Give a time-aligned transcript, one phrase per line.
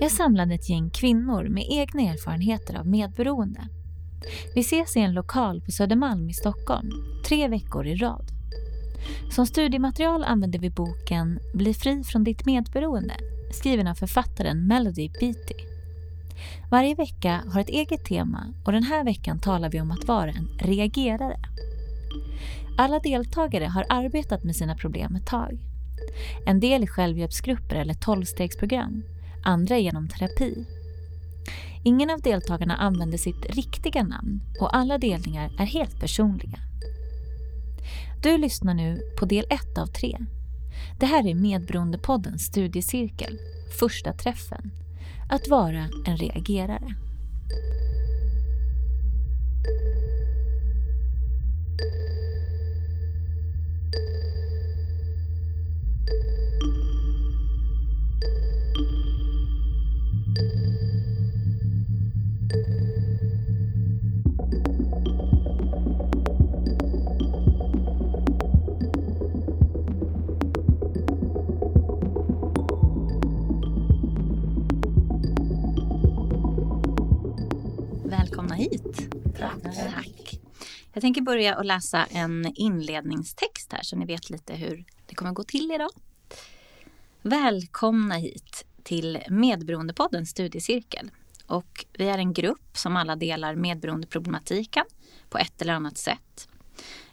[0.00, 3.60] Jag samlade ett gäng kvinnor med egna erfarenheter av medberoende.
[4.54, 6.90] Vi ses i en lokal på Södermalm i Stockholm,
[7.28, 8.30] tre veckor i rad.
[9.30, 13.14] Som studiematerial använder vi boken Bli fri från ditt medberoende
[13.50, 15.54] skriven av författaren Melody Beatty.
[16.70, 20.30] Varje vecka har ett eget tema och den här veckan talar vi om att vara
[20.30, 21.36] en reagerare.
[22.78, 25.58] Alla deltagare har arbetat med sina problem ett tag.
[26.46, 29.02] En del i självhjälpsgrupper eller tolvstegsprogram,
[29.42, 30.64] andra genom terapi.
[31.84, 36.58] Ingen av deltagarna använder sitt riktiga namn och alla delningar är helt personliga.
[38.22, 40.18] Du lyssnar nu på del 1 av 3.
[41.00, 43.38] Det här är Medberoendepoddens studiecirkel,
[43.78, 44.70] första träffen.
[45.30, 46.94] Att vara en reagerare.
[80.92, 85.32] Jag tänker börja och läsa en inledningstext här så ni vet lite hur det kommer
[85.32, 85.90] gå till idag.
[87.22, 91.10] Välkomna hit till Medberoendepodden studiecirkel.
[91.46, 94.84] Och vi är en grupp som alla delar medberoendeproblematiken
[95.28, 96.48] på ett eller annat sätt.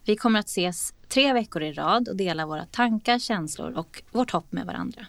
[0.04, 4.32] Vi kommer att ses tre veckor i rad och dela våra tankar, känslor och vårt
[4.32, 5.06] hopp med varandra.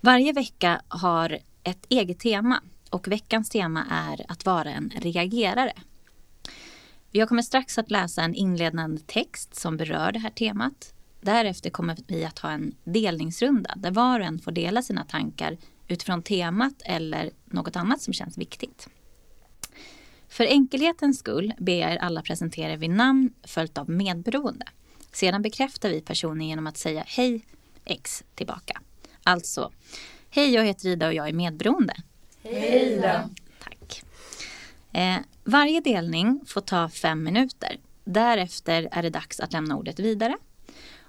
[0.00, 5.72] Varje vecka har ett eget tema och veckans tema är att vara en reagerare.
[7.16, 10.94] Jag kommer strax att läsa en inledande text som berör det här temat.
[11.20, 15.56] Därefter kommer vi att ha en delningsrunda där var och en får dela sina tankar
[15.88, 18.88] utifrån temat eller något annat som känns viktigt.
[20.28, 24.66] För enkelhetens skull ber jag er alla presentera er vid namn följt av medberoende.
[25.12, 27.44] Sedan bekräftar vi personen genom att säga hej
[27.84, 28.80] X tillbaka.
[29.22, 29.72] Alltså,
[30.30, 31.94] hej jag heter Ida och jag är medberoende.
[32.42, 33.30] Hej Ida.
[34.94, 37.76] Eh, varje delning får ta fem minuter.
[38.04, 40.36] Därefter är det dags att lämna ordet vidare.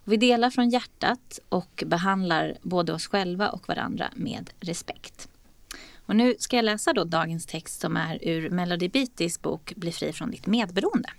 [0.03, 5.29] Vi delar från hjärtat och behandlar både oss själva och varandra med respekt.
[6.06, 9.91] Och nu ska jag läsa då dagens text som är ur Melody Beatys bok Bli
[9.91, 11.09] fri från ditt medberoende.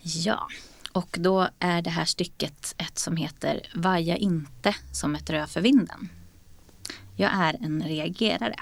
[0.00, 0.48] Ja,
[0.92, 5.60] och då är det här stycket ett som heter Vaja inte som ett rö för
[5.60, 6.08] vinden.
[7.16, 8.56] Jag är en reagerare.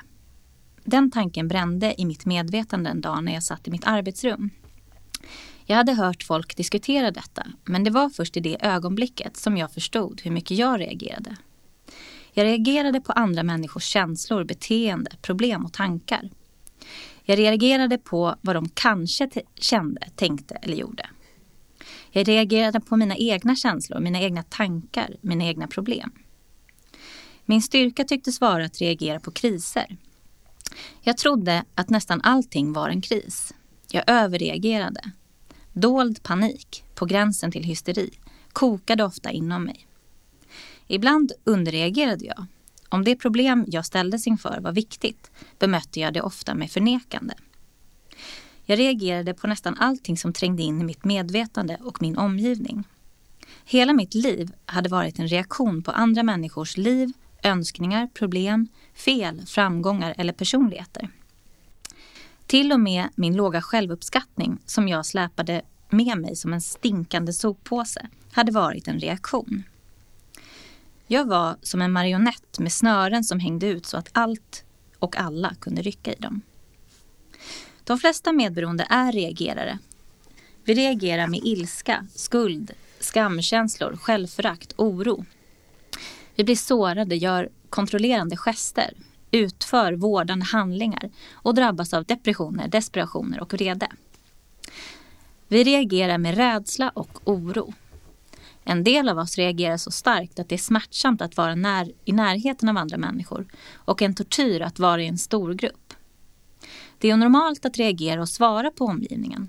[0.85, 4.51] Den tanken brände i mitt medvetande en dag när jag satt i mitt arbetsrum.
[5.67, 9.73] Jag hade hört folk diskutera detta, men det var först i det ögonblicket som jag
[9.73, 11.37] förstod hur mycket jag reagerade.
[12.33, 16.31] Jag reagerade på andra människors känslor, beteende, problem och tankar.
[17.25, 21.07] Jag reagerade på vad de kanske kände, tänkte eller gjorde.
[22.11, 26.13] Jag reagerade på mina egna känslor, mina egna tankar, mina egna problem.
[27.45, 29.97] Min styrka tycktes vara att reagera på kriser.
[31.01, 33.55] Jag trodde att nästan allting var en kris.
[33.91, 35.11] Jag överreagerade.
[35.73, 38.11] Dold panik, på gränsen till hysteri,
[38.53, 39.87] kokade ofta inom mig.
[40.87, 42.47] Ibland underreagerade jag.
[42.89, 47.35] Om det problem jag ställdes inför var viktigt bemötte jag det ofta med förnekande.
[48.65, 52.85] Jag reagerade på nästan allting som trängde in i mitt medvetande och min omgivning.
[53.65, 60.15] Hela mitt liv hade varit en reaktion på andra människors liv, önskningar, problem, fel, framgångar
[60.19, 61.09] eller personligheter.
[62.47, 68.09] Till och med min låga självuppskattning som jag släpade med mig som en stinkande soppåse
[68.33, 69.63] hade varit en reaktion.
[71.07, 74.65] Jag var som en marionett med snören som hängde ut så att allt
[74.99, 76.43] och alla kunde rycka i dem.
[77.85, 79.79] De flesta medberoende är reagerare.
[80.65, 85.25] Vi reagerar med ilska, skuld, skamkänslor, självförakt, oro.
[86.35, 88.95] Vi blir sårade, gör kontrollerande gester,
[89.31, 93.89] utför vårdande handlingar och drabbas av depressioner, desperationer och vrede.
[95.49, 97.75] Vi reagerar med rädsla och oro.
[98.65, 102.13] En del av oss reagerar så starkt att det är smärtsamt att vara när, i
[102.13, 105.95] närheten av andra människor och en tortyr att vara i en stor grupp.
[106.99, 109.49] Det är normalt att reagera och svara på omgivningen.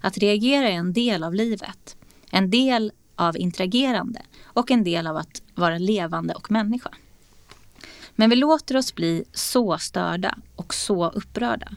[0.00, 1.96] Att reagera är en del av livet,
[2.30, 6.90] en del av interagerande och en del av att vara levande och människa.
[8.16, 11.68] Men vi låter oss bli så störda och så upprörda.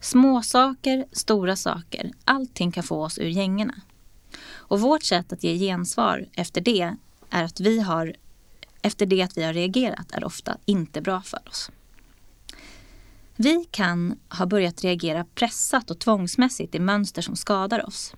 [0.00, 3.74] Små saker, stora saker, allting kan få oss ur gängorna.
[4.52, 6.94] Och vårt sätt att ge gensvar efter det
[7.30, 8.16] är att vi har
[8.82, 11.70] efter det att vi har reagerat är ofta inte bra för oss.
[13.36, 18.14] Vi kan ha börjat reagera pressat och tvångsmässigt i mönster som skadar oss.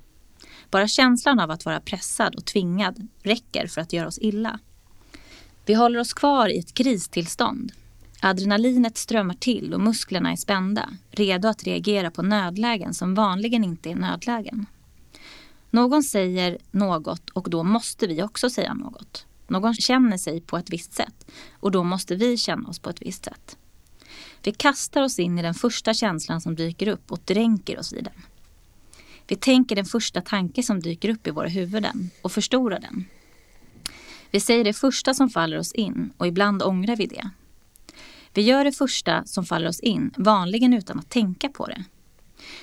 [0.71, 4.59] Bara känslan av att vara pressad och tvingad räcker för att göra oss illa.
[5.67, 7.73] Vi håller oss kvar i ett kristillstånd.
[8.21, 13.91] Adrenalinet strömmar till och musklerna är spända, redo att reagera på nödlägen som vanligen inte
[13.91, 14.67] är nödlägen.
[15.71, 19.27] Någon säger något och då måste vi också säga något.
[19.47, 21.27] Någon känner sig på ett visst sätt
[21.61, 23.57] och då måste vi känna oss på ett visst sätt.
[24.43, 28.01] Vi kastar oss in i den första känslan som dyker upp och dränker oss i
[28.01, 28.23] den.
[29.27, 33.05] Vi tänker den första tanke som dyker upp i våra huvuden och förstorar den.
[34.35, 37.31] Vi säger det första som faller oss in och ibland ångrar vi det.
[38.33, 41.85] Vi gör det första som faller oss in, vanligen utan att tänka på det.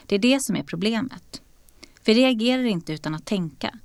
[0.05, 1.41] Det är det som är problemet.
[2.05, 3.79] Vi reagerar inte utan att tänka.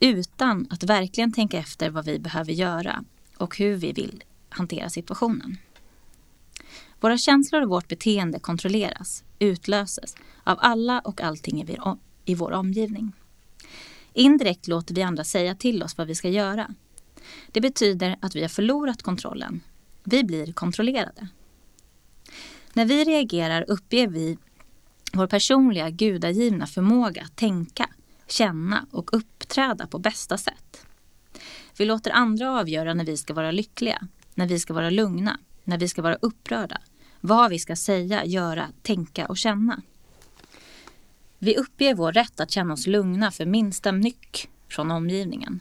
[0.00, 3.04] Utan att verkligen tänka efter vad vi behöver göra
[3.36, 5.56] och hur vi vill hantera situationen.
[7.00, 10.14] Våra känslor och vårt beteende kontrolleras, utlöses
[10.44, 11.68] av alla och allting
[12.24, 13.12] i vår omgivning.
[14.16, 16.74] Indirekt låter vi andra säga till oss vad vi ska göra.
[17.52, 19.60] Det betyder att vi har förlorat kontrollen.
[20.04, 21.28] Vi blir kontrollerade.
[22.72, 24.38] När vi reagerar uppger vi
[25.12, 27.88] vår personliga gudagivna förmåga att tänka,
[28.26, 30.86] känna och uppträda på bästa sätt.
[31.78, 35.78] Vi låter andra avgöra när vi ska vara lyckliga, när vi ska vara lugna, när
[35.78, 36.80] vi ska vara upprörda,
[37.20, 39.82] vad vi ska säga, göra, tänka och känna.
[41.38, 45.60] Vi uppger vår rätt att känna oss lugna för minsta nyck från omgivningen.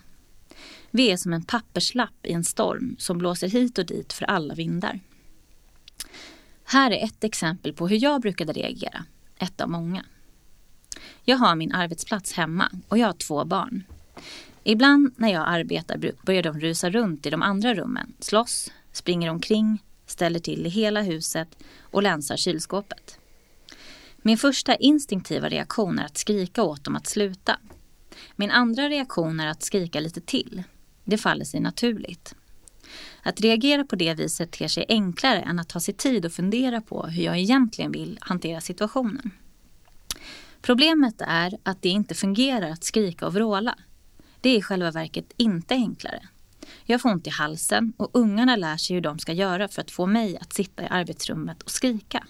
[0.92, 4.54] Vi är som en papperslapp i en storm som blåser hit och dit för alla
[4.54, 5.00] vindar.
[6.64, 9.06] Här är ett exempel på hur jag brukade reagera,
[9.38, 10.06] ett av många.
[11.24, 13.84] Jag har min arbetsplats hemma och jag har två barn.
[14.64, 19.84] Ibland när jag arbetar börjar de rusa runt i de andra rummen, slåss, springer omkring,
[20.06, 23.15] ställer till i hela huset och länsar kylskåpet.
[24.28, 27.60] Min första instinktiva reaktion är att skrika åt dem att sluta.
[28.36, 30.64] Min andra reaktion är att skrika lite till.
[31.04, 32.36] Det faller sig naturligt.
[33.24, 36.82] Att reagera på det viset ter sig enklare än att ta sig tid och fundera
[36.82, 39.32] på hur jag egentligen vill hantera situationen.
[40.62, 43.76] Problemet är att det inte fungerar att skrika och vråla.
[44.42, 46.28] Det är i själva verket inte enklare.
[46.86, 49.92] Jag får ont i halsen och ungarna lär sig hur de ska göra för att
[49.92, 52.28] få mig att sitta i arbetsrummet och skrika.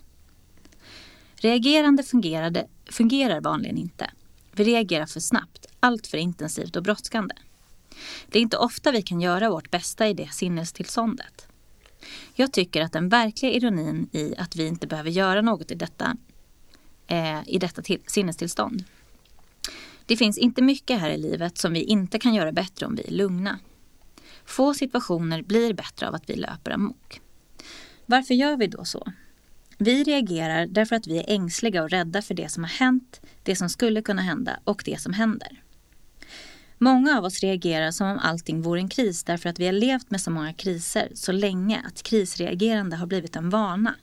[1.35, 4.11] Reagerande fungerade, fungerar vanligen inte.
[4.51, 7.35] Vi reagerar för snabbt, allt för intensivt och brådskande.
[8.27, 11.47] Det är inte ofta vi kan göra vårt bästa i det sinnestillståndet.
[12.33, 16.17] Jag tycker att den verkliga ironin i att vi inte behöver göra något i detta,
[17.07, 18.83] eh, i detta till, sinnestillstånd.
[20.05, 23.03] Det finns inte mycket här i livet som vi inte kan göra bättre om vi
[23.07, 23.59] är lugna.
[24.45, 27.21] Få situationer blir bättre av att vi löper amok.
[28.05, 29.07] Varför gör vi då så?
[29.77, 33.55] Vi reagerar därför att vi är ängsliga och rädda för det som har hänt, det
[33.55, 35.61] som skulle kunna hända och det som händer.
[36.77, 40.11] Många av oss reagerar som om allting vore en kris därför att vi har levt
[40.11, 43.95] med så många kriser så länge att krisreagerande har blivit en vana.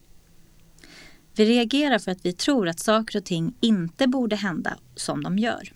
[1.34, 5.38] Vi reagerar för att vi tror att saker och ting inte borde hända som de
[5.38, 5.72] gör.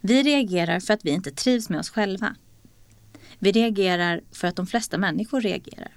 [0.00, 2.34] Vi reagerar för att vi inte trivs med oss själva.
[3.38, 5.92] Vi reagerar för att de flesta människor reagerar.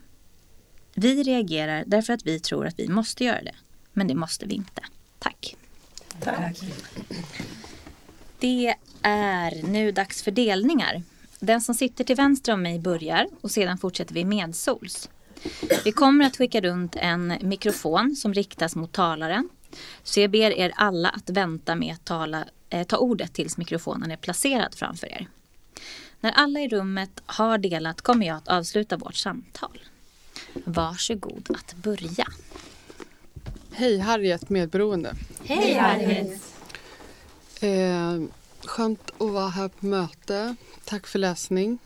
[0.94, 3.56] Vi reagerar därför att vi tror att vi måste göra det.
[3.94, 4.82] Men det måste vi inte.
[5.20, 5.56] Tack.
[6.20, 6.60] Tack.
[8.40, 11.04] Det är nu dags för delningar.
[11.40, 15.10] Den som sitter till vänster om mig börjar och sedan fortsätter vi medsols.
[15.84, 19.50] Vi kommer att skicka runt en mikrofon som riktas mot talaren.
[20.04, 24.12] Så jag ber er alla att vänta med att tala, eh, ta ordet tills mikrofonen
[24.12, 25.28] är placerad framför er.
[26.20, 29.80] När alla i rummet har delat kommer jag att avsluta vårt samtal.
[30.54, 32.28] Varsågod att börja.
[33.72, 35.16] Hej, Harriet medberoende.
[35.44, 36.42] Hej Harriet.
[37.62, 38.22] Eh,
[38.64, 40.56] skönt att vara här på möte.
[40.86, 41.78] Tack för läsning.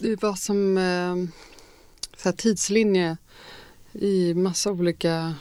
[0.00, 1.16] Det var som eh,
[2.16, 3.16] så här tidslinje
[3.92, 5.34] i massa olika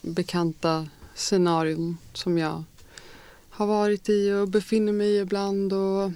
[0.00, 2.64] bekanta scenarion som jag
[3.50, 5.72] har varit i och befinner mig i ibland.
[5.72, 6.10] Och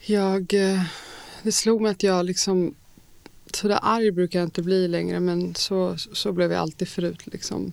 [0.00, 0.82] jag eh,
[1.48, 2.74] det slog mig att jag liksom
[3.54, 7.26] sådär arg brukar jag inte bli längre men så, så blev jag alltid förut.
[7.26, 7.72] Liksom.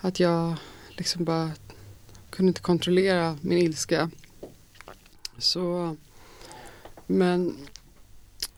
[0.00, 0.54] Att jag
[0.88, 1.50] liksom bara
[2.30, 4.10] kunde inte kontrollera min ilska.
[5.38, 5.96] Så,
[7.06, 7.56] men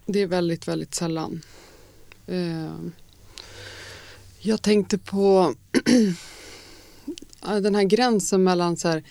[0.06, 1.42] det är väldigt, väldigt sällan.
[2.26, 2.75] Eh,
[4.38, 5.54] jag tänkte på
[7.40, 9.02] den här gränsen mellan så här,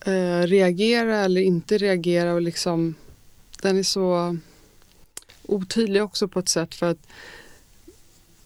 [0.00, 2.94] eh, reagera eller inte reagera och liksom
[3.62, 4.36] den är så
[5.42, 7.06] otydlig också på ett sätt för att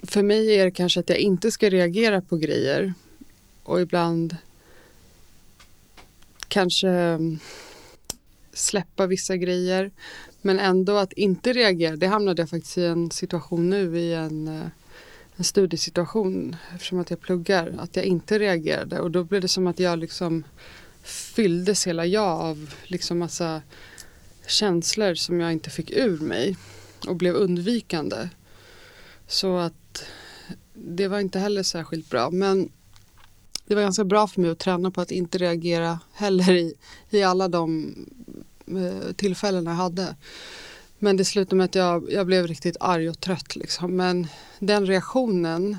[0.03, 2.95] för mig är det kanske att jag inte ska reagera på grejer.
[3.63, 4.37] Och ibland
[6.49, 7.39] kanske mm,
[8.53, 9.91] släppa vissa grejer.
[10.43, 14.49] Men ändå att inte reagera, det hamnade jag faktiskt i en situation nu i en,
[14.49, 14.67] eh,
[15.37, 16.57] en studiesituation.
[16.75, 19.01] Eftersom att jag pluggar, att jag inte reagerade.
[19.01, 20.45] Och då blev det som att jag liksom
[21.03, 23.63] fylldes hela jag av liksom massa
[24.47, 26.57] känslor som jag inte fick ur mig
[27.07, 28.29] och blev undvikande.
[29.27, 30.05] Så att
[30.75, 32.31] det var inte heller särskilt bra.
[32.31, 32.69] Men
[33.67, 36.75] det var ganska bra för mig att träna på att inte reagera heller i,
[37.11, 37.95] i alla de
[38.67, 40.17] eh, tillfällen jag hade.
[40.99, 43.57] Men det slutade med att jag, jag blev riktigt arg och trött.
[43.57, 43.97] Liksom.
[43.97, 44.27] Men
[44.59, 45.77] den reaktionen,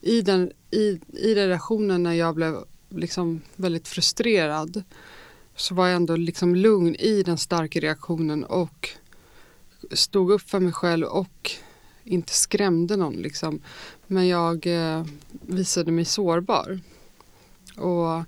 [0.00, 4.82] i den, i, i den reaktionen när jag blev liksom väldigt frustrerad
[5.60, 8.88] så var jag ändå liksom lugn i den starka reaktionen och
[9.92, 11.50] stod upp för mig själv och
[12.04, 13.14] inte skrämde någon.
[13.14, 13.60] Liksom.
[14.06, 16.80] Men jag eh, visade mig sårbar.
[17.76, 18.24] Och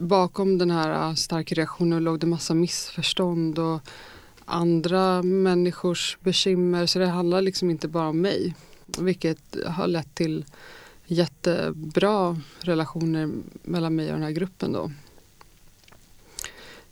[0.00, 3.80] bakom den här eh, starka reaktionen låg det massa missförstånd och
[4.44, 6.86] andra människors bekymmer.
[6.86, 8.54] Så det handlar liksom inte bara om mig.
[8.98, 10.44] Vilket har lett till
[11.06, 13.30] jättebra relationer
[13.62, 14.90] mellan mig och den här gruppen då.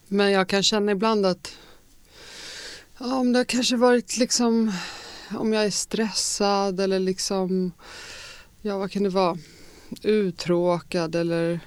[0.09, 1.53] Men jag kan känna ibland att
[2.99, 4.73] ja, om det har kanske varit liksom
[5.31, 7.73] om jag är stressad eller liksom
[8.61, 9.39] ja vad kan det vara?
[10.03, 11.61] Uttråkad eller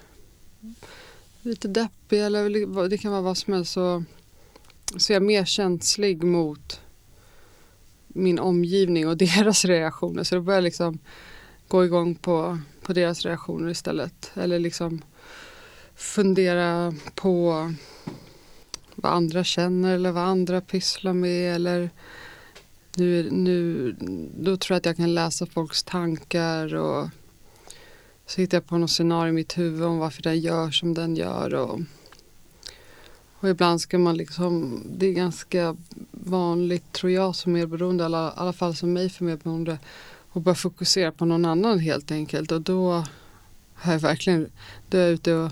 [1.42, 4.04] lite deppig eller det kan vara vad som helst så,
[4.98, 6.82] så är jag mer känslig mot
[8.08, 10.24] min omgivning och deras reaktioner.
[10.24, 11.00] Så då börjar jag liksom
[11.68, 14.32] gå igång på, på deras reaktioner istället.
[14.36, 15.02] Eller liksom
[15.96, 17.74] fundera på
[19.02, 21.90] vad andra känner eller vad andra pysslar med eller
[22.96, 23.96] nu, nu,
[24.40, 27.10] då tror jag att jag kan läsa folks tankar och
[28.26, 31.16] så hittar jag på något scenario i mitt huvud om varför den gör som den
[31.16, 31.54] gör.
[31.54, 31.80] Och,
[33.40, 35.78] och ibland ska man liksom, det är ganska
[36.12, 39.80] vanligt tror jag som medberoende, i alla, alla fall som mig för medberoende,
[40.34, 42.52] att bara fokusera på någon annan helt enkelt.
[42.52, 43.04] Och då
[43.74, 44.50] har jag verkligen,
[44.90, 45.52] då är jag ute och,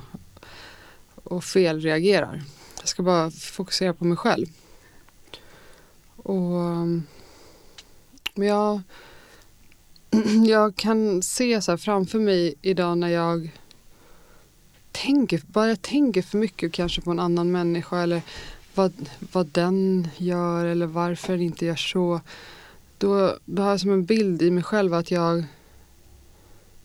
[1.24, 2.44] och felreagerar.
[2.88, 4.48] Jag ska bara fokusera på mig själv.
[6.16, 6.88] Och
[8.36, 8.82] men jag,
[10.48, 13.52] jag kan se så framför mig idag när jag
[14.92, 18.22] tänker, bara jag tänker för mycket kanske på en annan människa eller
[18.76, 22.22] vad, vad den gör eller varför den inte gör så.
[22.98, 25.44] Då, då har jag som en bild i mig själv att jag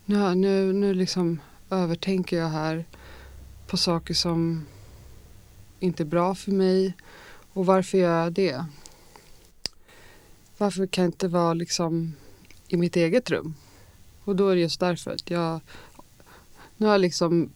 [0.05, 1.41] nu, nu, nu liksom
[1.71, 2.85] övertänker jag här
[3.67, 4.67] på saker som
[5.83, 6.95] inte är bra för mig.
[7.53, 8.65] Och varför gör jag det?
[10.59, 12.15] Varför kan jag inte vara liksom
[12.69, 13.55] i mitt eget rum?
[14.25, 15.61] Och då är det just därför att jag
[16.77, 17.51] nu har jag liksom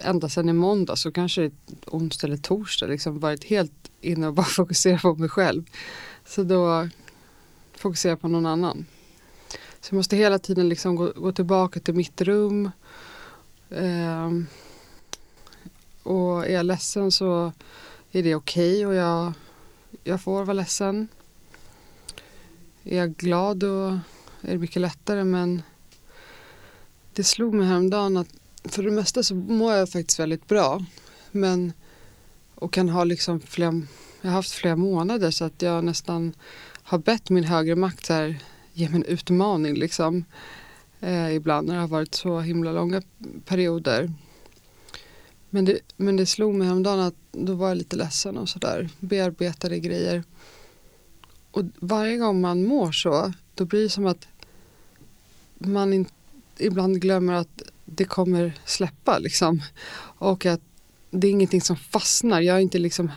[0.00, 1.50] ända sedan i måndag så kanske
[1.86, 5.64] onsdag eller torsdag liksom varit helt inne och bara fokuserat på mig själv.
[6.26, 6.88] Så då
[7.76, 8.86] fokuserar jag på någon annan.
[9.80, 12.70] Så jag måste hela tiden liksom gå, gå tillbaka till mitt rum.
[13.70, 14.30] Eh,
[16.08, 17.52] och är jag ledsen så
[18.12, 19.32] är det okej okay och jag,
[20.04, 21.08] jag får vara ledsen.
[22.84, 23.86] Är jag glad då
[24.40, 25.62] är det mycket lättare men
[27.12, 28.28] det slog mig häromdagen att
[28.64, 30.84] för det mesta så mår jag faktiskt väldigt bra.
[31.30, 31.72] Men
[32.54, 33.82] och kan ha liksom flera,
[34.20, 36.34] jag har haft flera månader så att jag nästan
[36.82, 40.24] har bett min högre makt så här, ge mig en utmaning liksom.
[41.00, 43.02] Eh, ibland när det har varit så himla långa
[43.44, 44.12] perioder.
[45.50, 48.88] Men det, men det slog mig häromdagen att då var jag lite ledsen och sådär.
[49.00, 50.24] Bearbetade grejer.
[51.50, 54.28] Och varje gång man mår så, då blir det som att
[55.58, 56.06] man in,
[56.58, 59.62] ibland glömmer att det kommer släppa liksom.
[60.18, 60.60] Och att
[61.10, 62.40] det är ingenting som fastnar.
[62.40, 63.10] Jag är inte liksom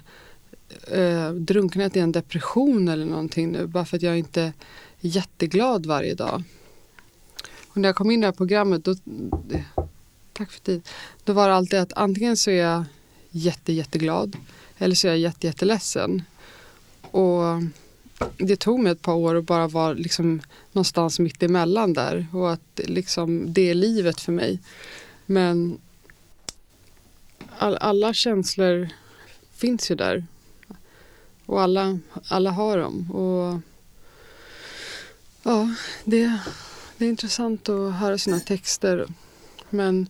[0.88, 4.53] eh, drunknat i en depression eller någonting nu bara för att jag inte är
[5.00, 6.43] jätteglad varje dag.
[7.67, 8.95] Och när jag kom in i det här programmet, då,
[10.41, 10.88] tack för tid,
[11.24, 12.83] då var det alltid att antingen så är jag
[13.31, 14.38] jätte, jätteglad
[14.77, 16.24] eller så är jag jätte, jätteledsen.
[17.12, 17.43] Och
[18.38, 22.51] det tog mig ett par år att bara vara liksom någonstans mitt emellan där och
[22.51, 24.60] att liksom, det är livet för mig.
[25.25, 25.77] Men
[27.57, 28.89] all, alla känslor
[29.55, 30.25] finns ju där.
[31.45, 33.12] Och alla, alla har dem.
[33.12, 33.60] Och
[35.43, 36.39] ja, det,
[36.98, 39.07] det är intressant att höra sina texter.
[39.71, 40.09] Men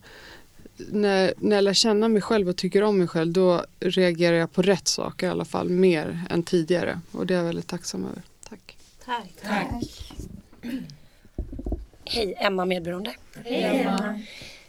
[0.76, 4.52] när, när jag lär känna mig själv och tycker om mig själv då reagerar jag
[4.52, 8.04] på rätt saker i alla fall mer än tidigare och det är jag väldigt tacksam
[8.04, 8.22] över.
[8.48, 8.76] Tack.
[9.04, 9.32] Tack.
[9.42, 10.12] Tack.
[12.04, 13.14] Hej, Emma Medberoende.
[13.44, 14.20] Hej Emma.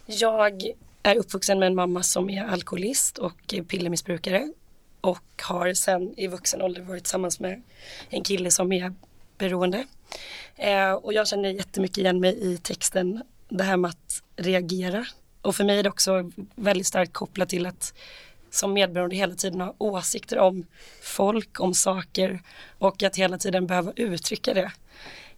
[0.06, 0.62] Jag
[1.02, 4.52] är uppvuxen med en mamma som är alkoholist och pillermissbrukare
[5.00, 7.62] och har sen i vuxen ålder varit tillsammans med
[8.08, 8.94] en kille som är
[9.38, 9.86] beroende.
[10.56, 13.22] Eh, och jag känner jättemycket igen mig i texten,
[13.56, 15.06] det här med att reagera.
[15.42, 17.94] Och för mig är det också väldigt starkt kopplat till att
[18.50, 20.66] som medberoende hela tiden ha åsikter om
[21.02, 22.42] folk, om saker
[22.78, 24.72] och att hela tiden behöva uttrycka det.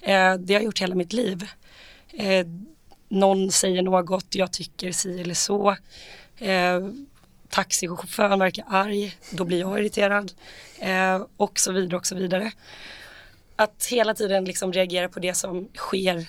[0.00, 1.44] Eh, det har jag gjort hela mitt liv.
[2.12, 2.46] Eh,
[3.08, 5.76] någon säger något, jag tycker si eller så.
[6.38, 6.88] Eh,
[7.48, 10.32] taxichauffören verkar arg, då blir jag irriterad.
[10.78, 12.52] Eh, och så vidare och så vidare.
[13.56, 16.26] Att hela tiden liksom reagera på det som sker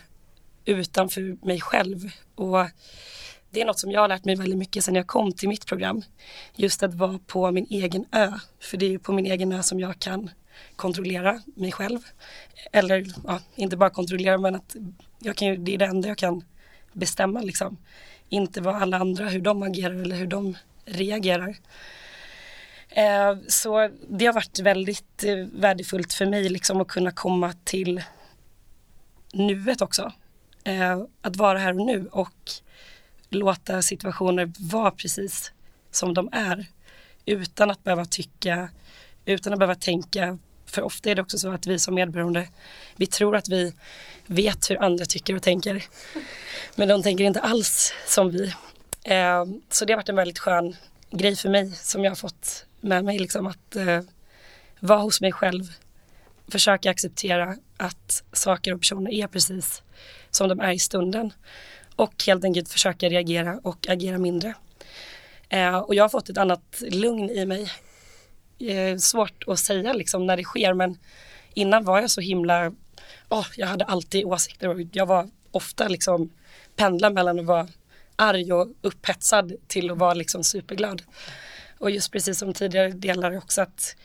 [0.68, 2.12] utanför mig själv.
[2.36, 2.66] Och
[3.50, 5.66] det är något som jag har lärt mig väldigt mycket sedan jag kom till mitt
[5.66, 6.02] program.
[6.56, 8.34] Just att vara på min egen ö.
[8.60, 10.30] För det är på min egen ö som jag kan
[10.76, 12.00] kontrollera mig själv.
[12.72, 14.76] Eller ja, inte bara kontrollera men att
[15.20, 16.44] jag kan, det är det enda jag kan
[16.94, 17.78] bestämma liksom.
[18.30, 21.58] Inte vad alla andra, hur de agerar eller hur de reagerar.
[22.90, 28.04] Eh, så det har varit väldigt eh, värdefullt för mig liksom att kunna komma till
[29.34, 30.14] nuet också.
[30.68, 32.52] Eh, att vara här och nu och
[33.30, 35.52] låta situationer vara precis
[35.92, 36.66] som de är.
[37.26, 38.70] Utan att behöva tycka,
[39.26, 40.38] utan att behöva tänka.
[40.66, 42.48] För ofta är det också så att vi som medberoende,
[42.96, 43.74] vi tror att vi
[44.26, 45.84] vet hur andra tycker och tänker.
[46.76, 48.54] Men de tänker inte alls som vi.
[49.04, 50.76] Eh, så det har varit en väldigt skön
[51.12, 53.20] grej för mig som jag har fått med mig.
[53.20, 54.02] Liksom att eh,
[54.80, 55.64] vara hos mig själv.
[56.48, 59.84] Försöka acceptera att saker och personer är precis
[60.38, 61.34] som de är i stunden.
[61.96, 64.54] Och helt enkelt försöka reagera och agera mindre.
[65.50, 67.72] Eh, och jag har fått ett annat lugn i mig.
[68.60, 70.98] Eh, svårt att säga liksom när det sker men
[71.54, 72.72] innan var jag så himla,
[73.30, 76.30] oh, jag hade alltid åsikter och jag var ofta liksom
[76.76, 77.68] pendla mellan att vara
[78.16, 81.02] arg och upphetsad till att vara liksom superglad.
[81.80, 83.96] Och just precis som tidigare delar också att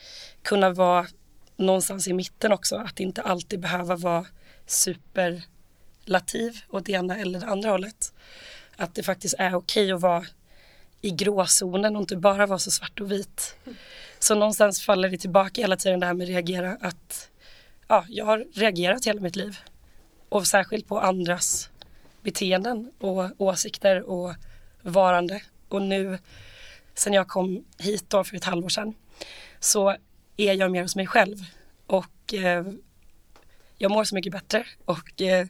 [0.43, 1.07] kunna vara
[1.57, 4.27] någonstans i mitten också, att inte alltid behöva vara
[4.67, 5.43] super
[6.05, 8.13] lativ åt det ena eller det andra hållet.
[8.77, 10.25] Att det faktiskt är okej att vara
[11.01, 13.57] i gråzonen och inte bara vara så svart och vit.
[14.19, 17.31] Så någonstans faller det tillbaka hela tiden det här med reagera att
[17.89, 19.59] ja, jag har reagerat hela mitt liv
[20.29, 21.71] och särskilt på andras
[22.23, 24.35] beteenden och åsikter och
[24.83, 25.43] varande.
[25.69, 26.19] Och nu
[26.95, 28.95] sen jag kom hit då för ett halvår sedan
[29.61, 29.97] så
[30.37, 31.37] är jag mer hos mig själv
[31.87, 32.67] och eh,
[33.79, 35.47] jag mår så mycket bättre och eh,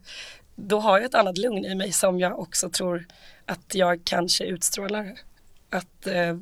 [0.55, 3.07] då har jag ett annat lugn i mig som jag också tror
[3.47, 5.19] att jag kanske utstrålar.
[5.71, 6.37] Att eh,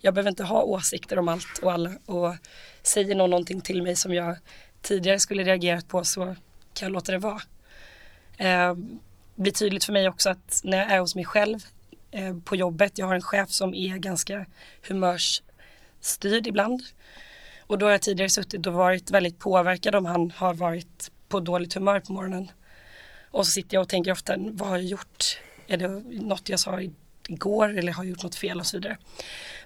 [0.00, 2.34] jag behöver inte ha åsikter om allt och alla och
[2.82, 4.36] säger någon någonting till mig som jag
[4.82, 6.24] tidigare skulle reagerat på så
[6.74, 7.42] kan jag låta det vara.
[8.36, 8.74] Eh,
[9.34, 11.58] blir tydligt för mig också att när jag är hos mig själv
[12.10, 14.46] eh, på jobbet, jag har en chef som är ganska
[14.88, 16.82] humörsstyrd ibland.
[17.66, 21.40] Och då har jag tidigare suttit och varit väldigt påverkad om han har varit på
[21.40, 22.50] dåligt humör på morgonen.
[23.34, 25.40] Och så sitter jag och tänker ofta, vad har jag gjort?
[25.66, 26.80] Är det något jag sa
[27.28, 28.98] igår eller har jag gjort något fel och så vidare.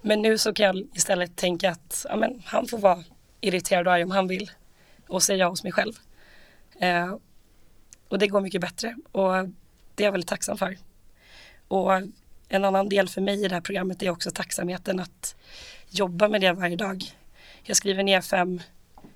[0.03, 3.05] Men nu så kan jag istället tänka att ja, men, han får vara
[3.41, 4.51] irriterad och arg om han vill.
[5.07, 5.93] Och säga hos mig själv.
[6.81, 7.17] Eh,
[8.09, 9.33] och det går mycket bättre och
[9.95, 10.79] det är jag väldigt tacksam för.
[11.69, 11.93] Och
[12.49, 15.37] en annan del för mig i det här programmet är också tacksamheten att
[15.91, 17.05] jobba med det varje dag.
[17.63, 18.61] Jag skriver ner fem,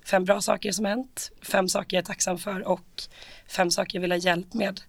[0.05, 3.03] fem bra saker som hänt, fem saker jag är tacksam för och
[3.47, 4.81] fem saker jag vill ha hjälp med.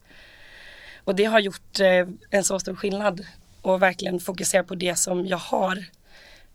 [1.05, 3.27] Och det har gjort eh, en så stor skillnad
[3.63, 5.85] och verkligen fokusera på det som jag har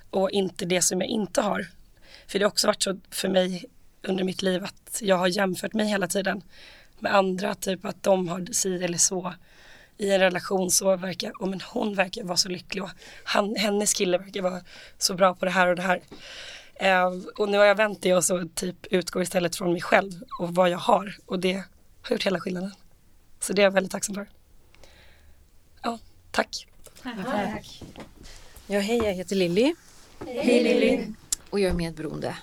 [0.10, 1.68] och inte det som jag inte har.
[2.28, 3.66] För det har också varit så för mig
[4.02, 6.42] under mitt liv att jag har jämfört mig hela tiden
[7.00, 9.34] med andra, typ att de har si eller så
[9.98, 12.90] i en relation så verkar, oh, men hon verkar vara så lycklig och
[13.24, 14.62] han, hennes kille verkar vara
[14.98, 16.02] så bra på det här och det här.
[16.80, 20.12] Eh, och nu har jag vänt det och så typ utgår istället från mig själv
[20.40, 21.54] och vad jag har och det
[22.02, 22.72] har gjort hela skillnaden.
[23.40, 24.30] Så det är jag väldigt tacksam för.
[25.82, 26.00] Ja,
[26.32, 26.68] tack.
[27.04, 27.84] Tack.
[28.68, 29.76] Ja, hej, jag heter Lilly.
[30.26, 31.06] Hej Lilly.
[31.50, 32.38] Och jag är medberoende.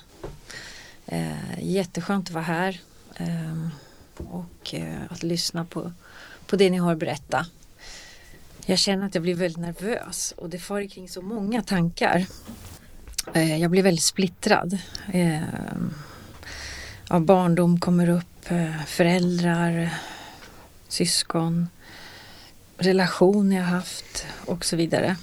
[1.07, 2.81] Eh, jätteskönt att vara här.
[3.16, 3.68] Eh,
[4.16, 5.92] och eh, att lyssna på,
[6.46, 7.46] på det ni har att berätta.
[8.66, 12.27] Jag känner att jag blir väldigt nervös och det far kring så många tankar.
[13.35, 14.79] Eh, jag blir väldigt splittrad.
[15.12, 15.43] Eh,
[17.09, 19.91] ja, barndom kommer upp, eh, föräldrar,
[20.89, 21.69] syskon,
[22.79, 25.17] relationer jag haft och så vidare.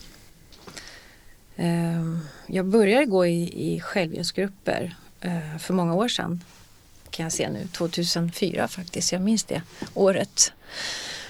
[1.55, 6.41] Eh, jag började gå i, i självhjälpsgrupper eh, för många år sedan.
[7.09, 9.61] Kan jag se nu, 2004 faktiskt, jag minns det
[9.93, 10.53] året.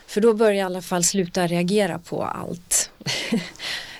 [0.07, 2.89] För då började jag i alla fall sluta reagera på allt.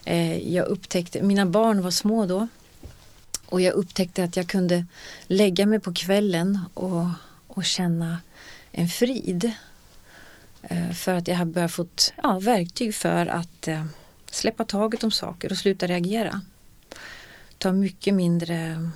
[0.05, 2.47] Eh, jag upptäckte, mina barn var små då.
[3.45, 4.85] Och jag upptäckte att jag kunde
[5.27, 7.05] lägga mig på kvällen och,
[7.47, 8.21] och känna
[8.71, 9.51] en frid.
[10.61, 11.87] Eh, för att jag har börjat få
[12.23, 13.85] ja, verktyg för att eh,
[14.31, 16.41] släppa taget om saker och sluta reagera.
[17.57, 18.89] Ta mycket mindre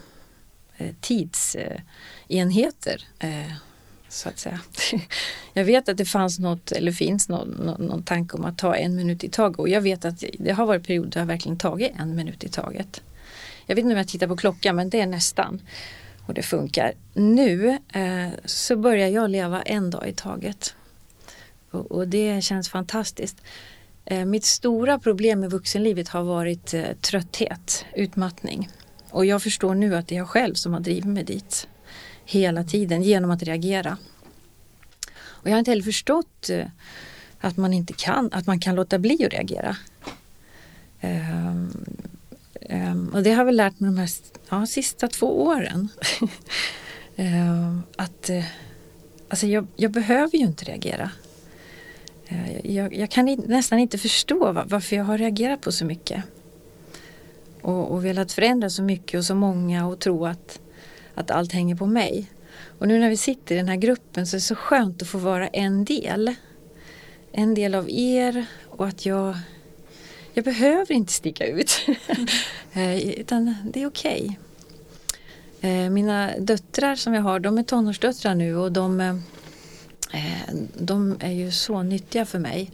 [0.77, 3.51] eh, tidsenheter eh,
[4.09, 4.59] så att säga.
[5.53, 8.75] Jag vet att det fanns något eller finns någon, någon, någon tanke om att ta
[8.75, 11.57] en minut i taget och jag vet att det har varit perioder där jag verkligen
[11.57, 13.01] tagit en minut i taget.
[13.67, 15.61] Jag vet inte om jag tittar på klockan men det är nästan
[16.25, 16.93] och det funkar.
[17.13, 20.75] Nu eh, så börjar jag leva en dag i taget
[21.71, 23.41] och, och det känns fantastiskt.
[24.05, 28.69] Eh, mitt stora problem i vuxenlivet har varit eh, trötthet, utmattning
[29.09, 31.67] och jag förstår nu att det är jag själv som har drivit mig dit
[32.25, 33.97] hela tiden genom att reagera.
[35.19, 36.65] Och jag har inte heller förstått eh,
[37.39, 39.77] att man inte kan, att man kan låta bli att reagera.
[41.01, 41.71] Ehm,
[42.69, 44.09] Um, och det har jag väl lärt mig de här
[44.49, 45.89] ja, sista två åren.
[47.15, 48.45] um, att uh,
[49.29, 51.11] alltså jag, jag, behöver ju inte reagera.
[52.31, 55.85] Uh, jag, jag, kan i, nästan inte förstå var, varför jag har reagerat på så
[55.85, 56.23] mycket.
[57.61, 60.59] Och, och velat förändra så mycket och så många och tro att
[61.17, 62.31] att allt hänger på mig.
[62.79, 65.07] Och nu när vi sitter i den här gruppen så är det så skönt att
[65.07, 66.35] få vara en del.
[67.31, 69.37] En del av er och att jag,
[70.37, 71.79] jag behöver inte sticka ut.
[72.73, 74.39] Eh, utan det är okej.
[75.59, 75.71] Okay.
[75.71, 81.31] Eh, mina döttrar som jag har, de är tonårsdöttrar nu och de, eh, de är
[81.31, 82.71] ju så nyttiga för mig.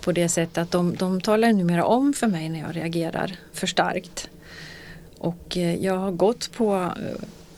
[0.00, 3.66] På det sättet att de, de talar numera om för mig när jag reagerar för
[3.66, 4.30] starkt.
[5.18, 6.92] Och jag har gått på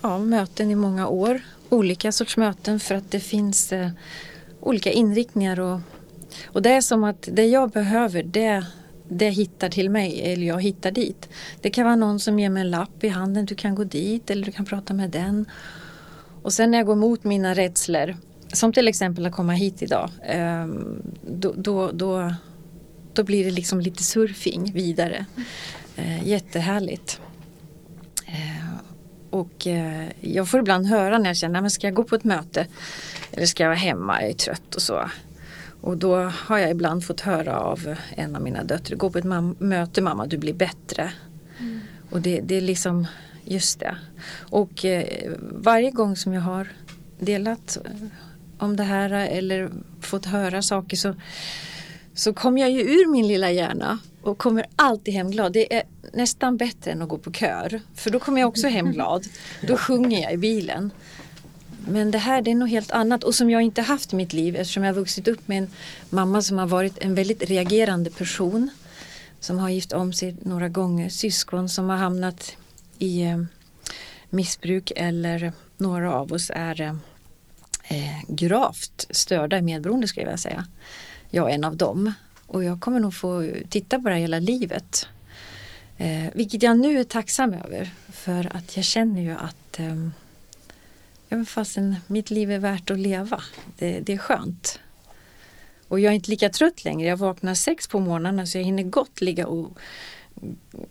[0.00, 1.40] ja, möten i många år.
[1.68, 3.72] Olika sorts möten för att det finns
[4.60, 5.60] olika inriktningar.
[5.60, 5.80] Och,
[6.44, 8.64] och det är som att det jag behöver det,
[9.08, 11.28] det hittar till mig eller jag hittar dit.
[11.60, 13.44] Det kan vara någon som ger mig en lapp i handen.
[13.44, 15.44] Du kan gå dit eller du kan prata med den.
[16.42, 18.16] Och sen när jag går mot mina rädslor
[18.52, 20.10] som till exempel att komma hit idag.
[20.22, 22.34] Ehm, då, då, då,
[23.12, 25.26] då blir det liksom lite surfing vidare.
[25.96, 27.20] Eh, jättehärligt.
[28.26, 28.74] Eh,
[29.30, 32.24] och eh, jag får ibland höra när jag känner, men ska jag gå på ett
[32.24, 32.66] möte?
[33.32, 35.10] Eller ska jag vara hemma, jag är trött och så.
[35.80, 39.24] Och då har jag ibland fått höra av en av mina döttrar, gå på ett
[39.24, 41.12] mam möte mamma, du blir bättre.
[41.58, 41.80] Mm.
[42.10, 43.06] Och det, det, är liksom,
[43.44, 43.96] just det.
[44.38, 46.68] Och eh, varje gång som jag har
[47.18, 47.78] delat
[48.58, 51.14] om det här eller fått höra saker så,
[52.14, 55.52] så kommer jag ju ur min lilla hjärna och kommer alltid hem glad.
[55.52, 57.80] Det är nästan bättre än att gå på kör.
[57.94, 59.26] För då kommer jag också hem glad.
[59.68, 60.90] Då sjunger jag i bilen.
[61.88, 64.32] Men det här det är något helt annat och som jag inte haft i mitt
[64.32, 65.70] liv eftersom jag vuxit upp med en
[66.10, 68.70] mamma som har varit en väldigt reagerande person.
[69.40, 71.08] Som har gift om sig några gånger.
[71.08, 72.56] Syskon som har hamnat
[72.98, 73.42] i eh,
[74.30, 76.94] missbruk eller några av oss är eh,
[77.88, 80.66] eh, gravt störda i medberoende skulle jag vilja säga.
[81.30, 82.12] Jag är en av dem.
[82.46, 85.06] Och jag kommer nog få titta på det här hela livet.
[85.96, 87.90] Eh, vilket jag nu är tacksam över.
[88.08, 90.12] För att jag känner ju att ehm,
[91.30, 93.42] ja, fastän mitt liv är värt att leva.
[93.78, 94.80] Det, det, är skönt.
[95.88, 97.08] Och jag är inte lika trött längre.
[97.08, 99.78] Jag vaknar sex på morgonen så jag hinner gott ligga och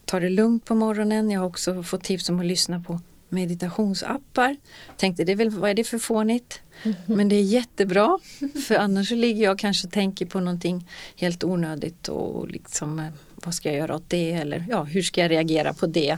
[0.06, 1.32] ta det lugnt på morgonen.
[1.32, 3.00] Jag har också fått tips om att lyssna på
[3.30, 4.58] meditationsappar.
[4.98, 6.62] Tänkte det är väl, vad är det för fånigt?
[7.06, 8.20] Men det är jättebra
[8.68, 13.06] för annars så ligger jag kanske och tänker på någonting helt onödigt och liksom eh,
[13.36, 16.18] vad ska jag göra åt det eller ja, hur ska jag reagera på det?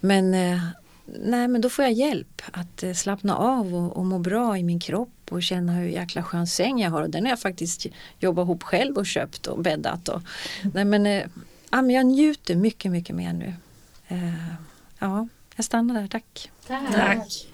[0.00, 0.58] Men eh,
[1.06, 4.62] nej, men då får jag hjälp att eh, slappna av och, och må bra i
[4.62, 7.86] min kropp och känna hur jäkla skön säng jag har och den har jag faktiskt
[8.18, 10.08] jobbat ihop själv och köpt och bäddat.
[10.08, 10.22] Och,
[10.74, 11.04] nej, men,
[11.70, 13.54] ja, men jag njuter mycket, mycket mer nu.
[14.98, 16.50] ja, jag stannar där, tack.
[16.66, 16.92] Tack.
[16.92, 17.48] tack.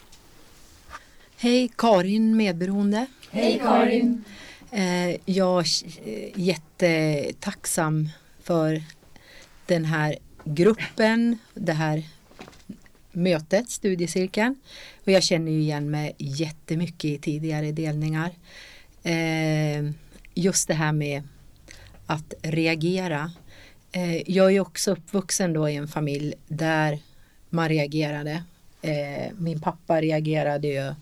[1.36, 3.06] Hej, Karin medberoende.
[3.30, 4.24] Hej Karin.
[4.72, 5.64] Eh, jag
[6.04, 8.08] är jättetacksam
[8.42, 8.82] för
[9.66, 12.02] den här gruppen, det här
[13.12, 14.56] mötet, studiecirkeln.
[15.04, 18.30] Och jag känner ju igen mig jättemycket i tidigare delningar.
[19.02, 19.92] Eh,
[20.34, 21.22] just det här med
[22.06, 23.32] att reagera.
[23.92, 26.98] Eh, jag är också uppvuxen då i en familj där
[27.50, 28.42] man reagerade.
[28.82, 30.94] Eh, min pappa reagerade ju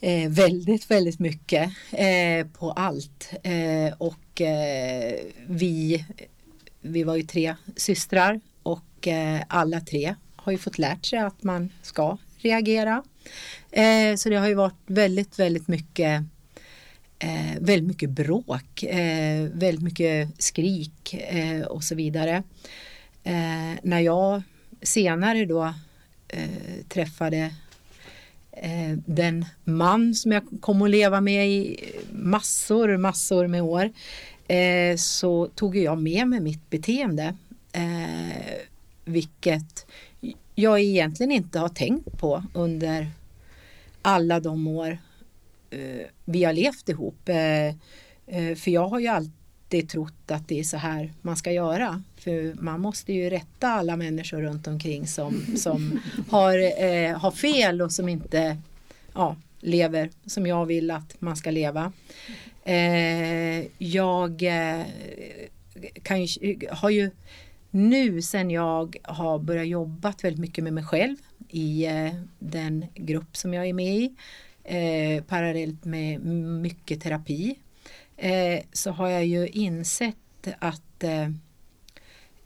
[0.00, 3.30] eh, väldigt, väldigt mycket eh, på allt.
[3.42, 5.14] Eh, och eh,
[5.46, 6.04] vi
[6.82, 11.42] vi var ju tre systrar och eh, alla tre har ju fått lärt sig att
[11.42, 13.02] man ska reagera.
[13.70, 16.22] Eh, så det har ju varit väldigt, väldigt mycket
[17.18, 22.42] eh, väldigt mycket bråk, eh, väldigt mycket skrik eh, och så vidare.
[23.24, 24.42] Eh, när jag
[24.82, 25.74] senare då
[26.28, 27.54] eh, träffade
[28.52, 33.92] eh, den man som jag kom att leva med i massor, massor med år
[34.48, 37.36] eh, så tog jag med mig mitt beteende.
[37.72, 38.52] Eh,
[39.04, 39.86] vilket
[40.54, 43.06] jag egentligen inte har tänkt på under
[44.02, 44.98] alla de år
[45.70, 47.28] eh, vi har levt ihop.
[47.28, 47.66] Eh,
[48.26, 52.02] eh, för jag har ju alltid trott att det är så här man ska göra.
[52.16, 57.82] För man måste ju rätta alla människor runt omkring som, som har, eh, har fel
[57.82, 58.56] och som inte
[59.14, 61.92] ja, lever som jag vill att man ska leva.
[62.64, 64.86] Eh, jag eh,
[66.02, 67.10] kan ju, har ju
[67.74, 71.16] nu sen jag har börjat jobba väldigt mycket med mig själv
[71.48, 74.14] i eh, den grupp som jag är med i
[74.64, 76.20] eh, parallellt med
[76.60, 77.58] mycket terapi
[78.16, 80.16] eh, så har jag ju insett
[80.58, 81.30] att eh,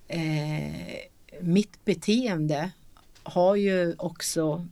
[0.08, 0.96] eh
[1.40, 2.70] mitt beteende
[3.22, 4.66] har ju också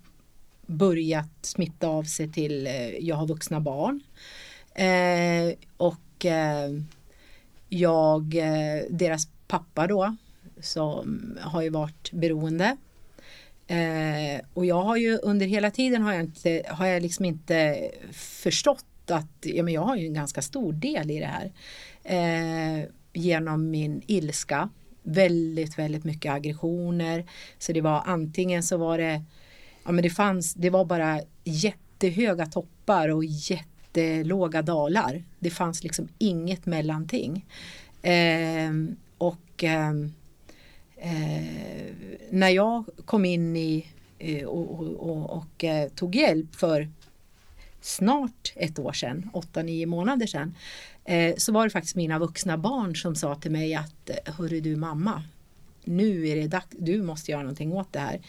[0.67, 4.01] börjat smitta av sig till, eh, jag har vuxna barn
[5.77, 6.27] och
[7.69, 8.25] jag,
[8.91, 10.17] deras pappa då
[10.65, 12.77] som har ju varit beroende.
[13.67, 17.91] Eh, och jag har ju under hela tiden har jag, inte, har jag liksom inte
[18.13, 21.53] förstått att ja, men jag har ju en ganska stor del i det här.
[22.05, 24.69] Eh, genom min ilska.
[25.03, 27.25] Väldigt, väldigt mycket aggressioner.
[27.59, 29.23] Så det var antingen så var det,
[29.85, 35.23] ja men det fanns, det var bara jättehöga toppar och jättelåga dalar.
[35.39, 37.47] Det fanns liksom inget mellanting.
[38.03, 38.71] Eh,
[39.19, 40.13] och ehm,
[41.05, 41.95] eh,
[42.31, 43.87] när jag kom in i
[44.19, 46.89] eh, och, och, och, och eh, tog hjälp för
[47.81, 50.55] snart ett år sedan, åtta, nio månader sedan,
[51.05, 54.61] eh, så var det faktiskt mina vuxna barn som sa till mig att eh, Hörru
[54.61, 55.23] du mamma,
[55.85, 58.21] nu är det dags, du måste göra någonting åt det här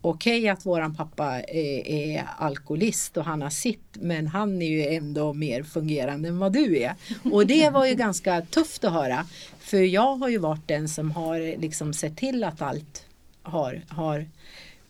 [0.00, 4.66] okej okay att våran pappa är, är, alkoholist och han har sitt men han är
[4.66, 6.94] ju ändå mer fungerande än vad du är.
[7.32, 9.26] Och det var ju ganska tufft att höra.
[9.68, 13.06] För jag har ju varit den som har liksom sett till att allt
[13.42, 14.26] har, har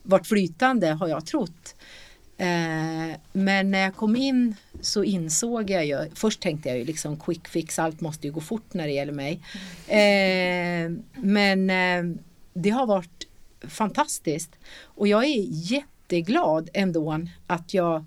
[0.02, 1.74] varit flytande har jag trott.
[2.36, 7.16] Eh, men när jag kom in så insåg jag ju, först tänkte jag ju liksom
[7.16, 9.40] quick fix, allt måste ju gå fort när det gäller mig.
[9.86, 12.20] Eh, men eh,
[12.52, 13.26] det har varit
[13.60, 14.50] fantastiskt.
[14.82, 18.04] Och jag är jätteglad ändå att jag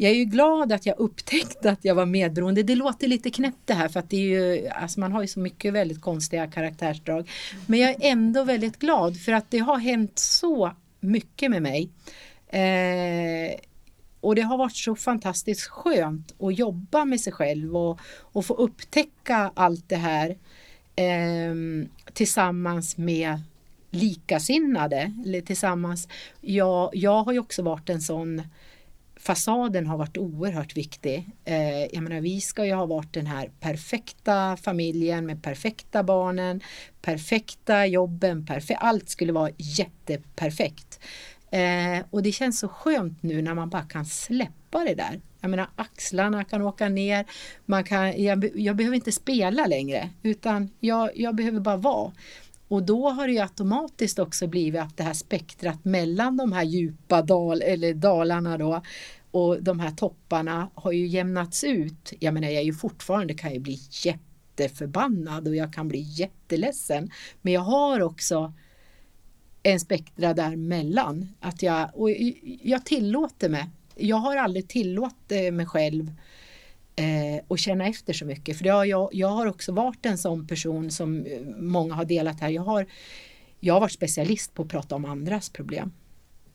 [0.00, 2.62] jag är ju glad att jag upptäckte att jag var medberoende.
[2.62, 5.28] Det låter lite knäppt det här för att det är ju, alltså man har ju
[5.28, 7.30] så mycket väldigt konstiga karaktärsdrag.
[7.66, 11.90] Men jag är ändå väldigt glad för att det har hänt så mycket med mig.
[12.48, 13.58] Eh,
[14.20, 18.54] och det har varit så fantastiskt skönt att jobba med sig själv och, och få
[18.54, 20.36] upptäcka allt det här
[20.96, 21.54] eh,
[22.12, 23.40] tillsammans med
[23.90, 26.08] likasinnade eller tillsammans.
[26.40, 28.42] Jag, jag har ju också varit en sån
[29.28, 31.30] fasaden har varit oerhört viktig.
[31.44, 36.60] Eh, jag menar, vi ska ju ha varit den här perfekta familjen med perfekta barnen,
[37.02, 41.00] perfekta jobben, perfe allt skulle vara jätteperfekt.
[41.50, 45.20] Eh, och det känns så skönt nu när man bara kan släppa det där.
[45.40, 47.26] Jag menar axlarna kan åka ner,
[47.66, 52.12] man kan, jag, jag behöver inte spela längre utan jag, jag behöver bara vara.
[52.68, 56.64] Och då har det ju automatiskt också blivit att det här spektrat mellan de här
[56.64, 58.82] djupa dal, eller dalarna då
[59.30, 62.12] och de här topparna har ju jämnats ut.
[62.20, 67.10] Jag menar jag är ju fortfarande kan ju bli jätteförbannad och jag kan bli jätteledsen.
[67.42, 68.52] Men jag har också
[69.62, 71.28] en spektra däremellan.
[71.40, 72.10] Att jag, och
[72.62, 73.66] jag tillåter mig.
[73.94, 76.12] Jag har aldrig tillåtit eh, mig själv
[76.96, 78.58] eh, och känna efter så mycket.
[78.58, 82.40] För har, jag, jag har också varit en sån person som eh, många har delat
[82.40, 82.48] här.
[82.48, 82.86] Jag har,
[83.60, 85.92] jag har varit specialist på att prata om andras problem.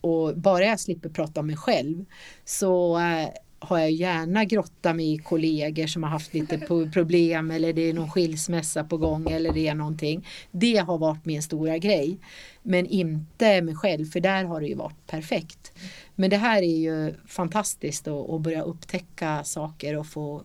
[0.03, 2.05] Och bara jag slipper prata om mig själv
[2.45, 6.57] så eh, har jag gärna grottat mig i kollegor som har haft lite
[6.93, 10.27] problem eller det är någon skilsmässa på gång eller det är någonting.
[10.51, 12.19] Det har varit min stora grej.
[12.63, 15.71] Men inte mig själv för där har det ju varit perfekt.
[16.15, 20.43] Men det här är ju fantastiskt att, att börja upptäcka saker och få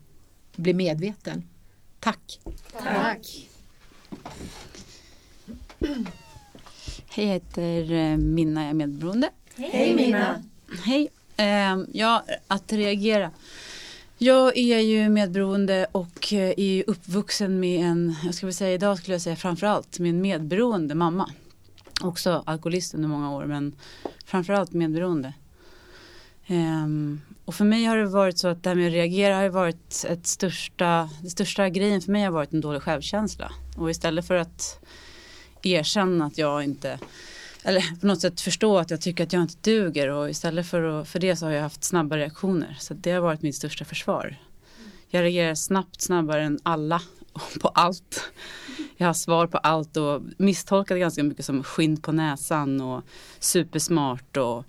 [0.56, 1.42] bli medveten.
[2.00, 2.40] Tack!
[2.82, 3.48] Tack!
[7.10, 9.30] Hej, jag heter eh, Minna, jag är medberoende.
[9.60, 10.42] Hej Minna!
[10.84, 11.08] Hej!
[11.36, 13.30] Eh, ja, att reagera.
[14.18, 18.98] Jag är ju medberoende och eh, är ju uppvuxen med en, jag skulle säga idag
[18.98, 21.30] skulle jag säga framförallt med en medberoende mamma.
[22.02, 23.72] Också alkoholist under många år men
[24.24, 25.32] framförallt medberoende.
[26.48, 29.48] Um, och för mig har det varit så att det här med att reagera har
[29.48, 33.52] varit ett största, det största grejen för mig har varit en dålig självkänsla.
[33.76, 34.84] Och istället för att
[35.62, 36.98] erkänna att jag inte
[37.68, 40.82] eller på något sätt förstå att jag tycker att jag inte duger och istället för,
[40.82, 42.76] att, för det så har jag haft snabba reaktioner.
[42.80, 44.36] Så det har varit mitt största försvar.
[45.08, 47.02] Jag reagerar snabbt, snabbare än alla
[47.60, 48.32] på allt.
[48.96, 53.02] Jag har svar på allt och misstolkat ganska mycket som skinn på näsan och
[53.38, 54.64] supersmart och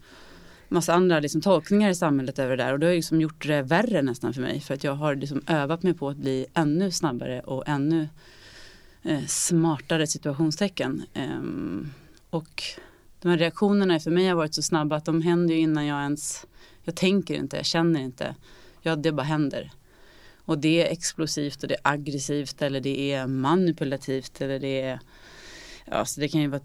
[0.67, 3.61] massa andra liksom tolkningar i samhället över det där och det har liksom gjort det
[3.61, 6.91] värre nästan för mig för att jag har liksom övat mig på att bli ännu
[6.91, 8.09] snabbare och ännu
[9.03, 11.03] eh, smartare situationstecken.
[11.15, 11.93] Um,
[12.29, 12.63] och
[13.19, 16.01] de här reaktionerna för mig har varit så snabba att de händer ju innan jag
[16.01, 16.45] ens,
[16.83, 18.35] jag tänker inte, jag känner inte.
[18.81, 19.71] Ja, det bara händer.
[20.45, 24.99] Och det är explosivt och det är aggressivt eller det är manipulativt eller det är
[25.91, 26.61] Ja, så det kan ju vara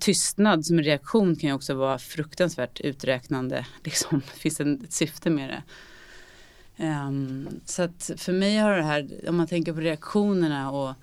[0.00, 3.66] tystnad som en reaktion kan ju också vara fruktansvärt uträknande.
[3.84, 5.62] Liksom, det finns ett syfte med det.
[6.86, 10.94] Um, så att för mig har det här, om man tänker på reaktionerna och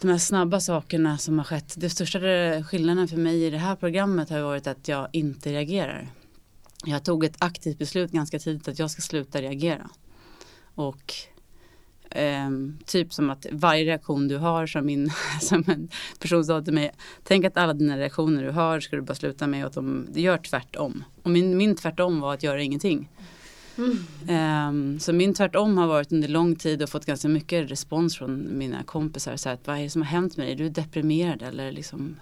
[0.00, 1.74] de här snabba sakerna som har skett.
[1.76, 2.18] Det största
[2.62, 6.08] skillnaden för mig i det här programmet har varit att jag inte reagerar.
[6.84, 9.90] Jag tog ett aktivt beslut ganska tidigt att jag ska sluta reagera.
[10.74, 11.14] Och
[12.10, 12.50] eh,
[12.86, 15.10] typ som att varje reaktion du har som, min,
[15.40, 16.92] som en person sa till mig.
[17.24, 20.38] Tänk att alla dina reaktioner du har ska du bara sluta med att de gör
[20.38, 21.04] tvärtom.
[21.22, 23.08] Och min, min tvärtom var att göra ingenting.
[24.68, 28.58] Um, så min tvärtom har varit under lång tid och fått ganska mycket respons från
[28.58, 29.36] mina kompisar.
[29.36, 30.54] Så att, vad är det som har hänt med dig?
[30.54, 32.16] Du är deprimerad eller liksom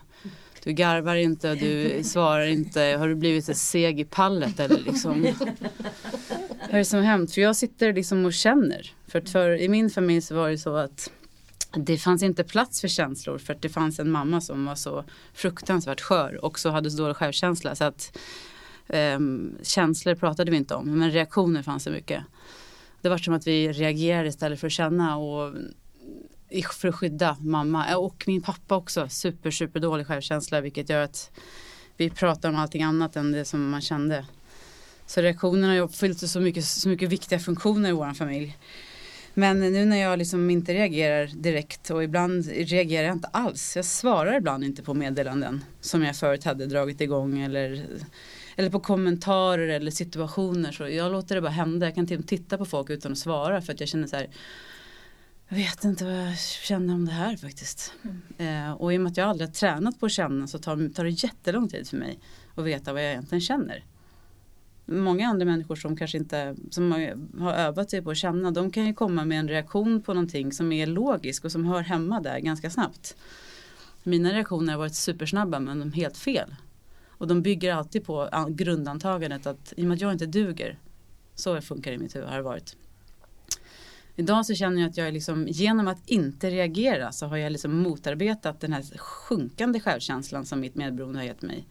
[0.65, 2.81] du garvar inte och du svarar inte.
[2.81, 5.23] Har du blivit seg i pallet eller liksom?
[6.61, 7.35] Vad är det som har hänt?
[7.35, 8.93] För jag sitter liksom och känner.
[9.07, 11.11] För, för i min familj så var det så att
[11.77, 15.05] det fanns inte plats för känslor för att det fanns en mamma som var så
[15.35, 17.75] fruktansvärt skör och så hade så dålig självkänsla.
[17.75, 18.19] Så att
[18.89, 22.25] Um, känslor pratade vi inte om, men reaktioner fanns det mycket.
[23.01, 25.55] Det var som att vi reagerade istället för att känna och
[26.73, 29.09] för att skydda mamma eh, och min pappa också.
[29.09, 31.31] Super, super dålig självkänsla vilket gör att
[31.97, 34.27] vi pratar om allting annat än det som man kände.
[35.07, 38.57] Så reaktionerna har uppfyllt så mycket, så mycket viktiga funktioner i vår familj.
[39.35, 43.77] Men nu när jag liksom inte reagerar direkt och ibland reagerar jag inte alls.
[43.77, 47.87] Jag svarar ibland inte på meddelanden som jag förut hade dragit igång eller
[48.59, 50.73] eller på kommentarer eller situationer.
[50.73, 51.87] Så jag låter det bara hända.
[51.87, 54.07] Jag kan till och med titta på folk utan att svara för att jag känner
[54.07, 54.29] så här.
[55.49, 57.93] Jag vet inte vad jag känner om det här faktiskt.
[58.03, 58.67] Mm.
[58.67, 60.95] Eh, och i och med att jag aldrig har tränat på att känna så tar,
[60.95, 62.19] tar det jättelång tid för mig
[62.55, 63.85] att veta vad jag egentligen känner.
[64.85, 66.93] Många andra människor som kanske inte som
[67.39, 70.53] har övat sig på att känna de kan ju komma med en reaktion på någonting
[70.53, 73.17] som är logisk och som hör hemma där ganska snabbt.
[74.03, 76.55] Mina reaktioner har varit supersnabba men de är helt fel.
[77.19, 80.79] Och de bygger alltid på grundantagandet att i och med att jag inte duger.
[81.35, 82.77] Så funkar det i mitt huvud har det varit.
[84.17, 87.53] Idag så känner jag att jag är liksom, genom att inte reagera så har jag
[87.53, 91.67] liksom motarbetat den här sjunkande självkänslan som mitt medberoende har gett mig.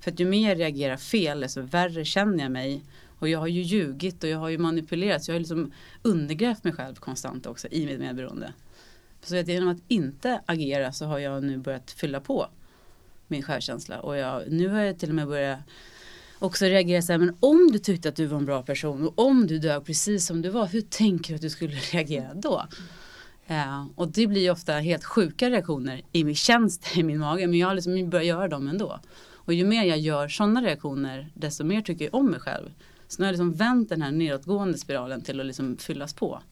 [0.00, 2.82] För att ju mer jag reagerar fel desto värre känner jag mig.
[3.18, 5.24] Och jag har ju ljugit och jag har ju manipulerat.
[5.24, 5.72] Så jag har liksom
[6.02, 8.52] undergrävt mig själv konstant också i mitt medberoende.
[9.22, 12.48] Så att genom att inte agera så har jag nu börjat fylla på
[13.30, 14.00] min självkänsla.
[14.00, 15.58] Och jag, nu har jag till och med börjat
[16.38, 19.18] också reagera så här, men om du tyckte att du var en bra person och
[19.26, 22.66] om du dög precis som du var, hur tänker du att du skulle reagera då?
[23.50, 27.58] Uh, och det blir ofta helt sjuka reaktioner i min tjänst, i min mage, men
[27.58, 29.00] jag har liksom börjat göra dem ändå.
[29.32, 32.70] Och ju mer jag gör sådana reaktioner, desto mer tycker jag om mig själv.
[33.08, 36.42] Så nu har jag liksom vänt den här nedåtgående spiralen till att liksom fyllas på.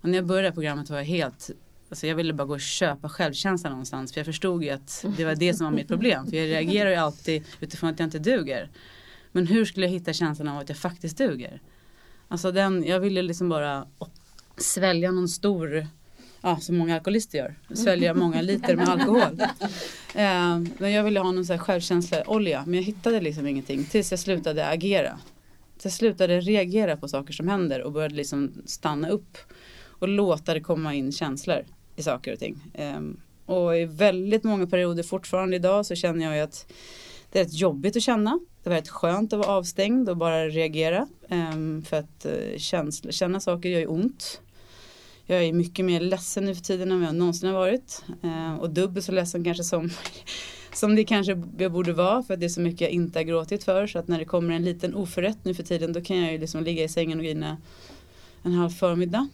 [0.00, 1.50] Och när jag började programmet var jag helt
[1.90, 4.12] Alltså jag ville bara gå och köpa självkänsla någonstans.
[4.12, 6.26] För jag förstod ju att det var det som var mitt problem.
[6.26, 8.70] För jag reagerar ju alltid utifrån att jag inte duger.
[9.32, 11.60] Men hur skulle jag hitta känslan av att jag faktiskt duger?
[12.28, 13.86] Alltså den, jag ville liksom bara
[14.56, 15.86] svälja någon stor,
[16.40, 17.54] ja som många alkoholister gör.
[17.74, 19.40] Svälja många liter med alkohol.
[20.14, 22.62] Eh, men jag ville ha någon sån här självkänsla-olja.
[22.66, 25.18] Men jag hittade liksom ingenting tills jag slutade agera.
[25.72, 29.38] Tills jag slutade reagera på saker som händer och började liksom stanna upp.
[29.82, 31.64] Och låta det komma in känslor
[32.00, 32.56] i saker och ting.
[32.74, 36.72] Ehm, och i väldigt många perioder fortfarande idag så känner jag ju att
[37.32, 38.40] det är rätt jobbigt att känna.
[38.62, 41.08] Det var rätt skönt att vara avstängd och bara reagera.
[41.28, 44.40] Ehm, för att eh, känsla, känna saker gör ju ont.
[45.26, 48.02] Jag är mycket mer ledsen nu för tiden än vad jag någonsin har varit.
[48.22, 49.90] Ehm, och dubbelt så ledsen kanske som,
[50.74, 53.24] som det kanske jag borde vara för att det är så mycket jag inte har
[53.24, 53.86] gråtit för.
[53.86, 56.38] Så att när det kommer en liten oförrätt nu för tiden då kan jag ju
[56.38, 57.56] liksom ligga i sängen och grina
[58.42, 59.28] en halv förmiddag.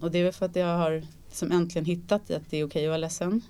[0.00, 1.02] Och det är väl för att jag har
[1.34, 3.42] som äntligen hittat att det är okej att vara ledsen.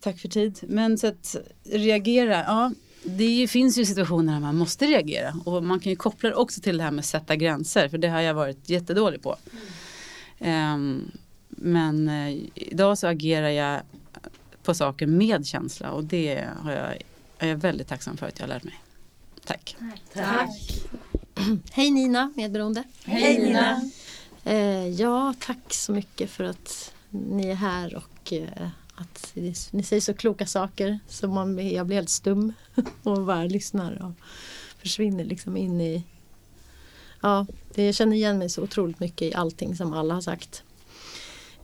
[0.00, 0.60] Tack för tid.
[0.62, 2.72] Men så att reagera, ja
[3.08, 6.60] det finns ju situationer där man måste reagera och man kan ju koppla det också
[6.60, 9.36] till det här med att sätta gränser för det har jag varit jättedålig på.
[10.38, 11.10] Um,
[11.48, 13.80] men uh, idag så agerar jag
[14.62, 16.96] på saker med känsla och det har jag,
[17.38, 18.80] är jag väldigt tacksam för att jag har lärt mig.
[19.44, 19.76] Tack.
[20.14, 20.50] Tack.
[21.72, 22.84] Hej Nina, medberoende.
[23.04, 23.90] Hej Nina.
[24.46, 29.32] Eh, ja, tack så mycket för att ni är här och eh, att
[29.70, 32.52] ni säger så kloka saker så man, jag blir helt stum
[33.02, 34.12] och bara lyssnar och
[34.78, 36.04] försvinner liksom in i
[37.22, 40.62] Ja, det, jag känner igen mig så otroligt mycket i allting som alla har sagt.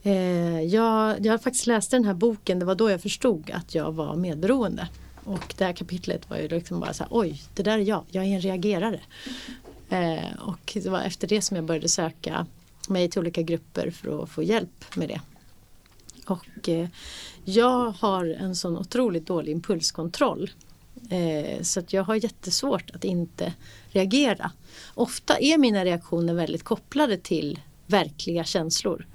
[0.03, 3.74] Eh, jag, jag har faktiskt läst den här boken, det var då jag förstod att
[3.74, 4.89] jag var medberoende.
[5.24, 8.05] Och det här kapitlet var ju liksom bara så här, oj, det där är jag,
[8.11, 9.01] jag är en reagerare.
[9.89, 12.47] Eh, och det var efter det som jag började söka
[12.89, 15.20] mig till olika grupper för att få hjälp med det.
[16.26, 16.89] Och eh,
[17.45, 20.51] jag har en sån otroligt dålig impulskontroll.
[21.11, 23.53] Eh, så att jag har jättesvårt att inte
[23.91, 24.51] reagera.
[24.95, 29.07] Ofta är mina reaktioner väldigt kopplade till verkliga känslor.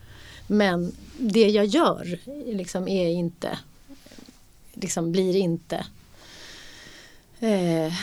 [0.47, 2.19] Men det jag gör
[2.53, 3.59] liksom är inte,
[4.73, 5.85] liksom blir inte,
[7.39, 7.93] eh,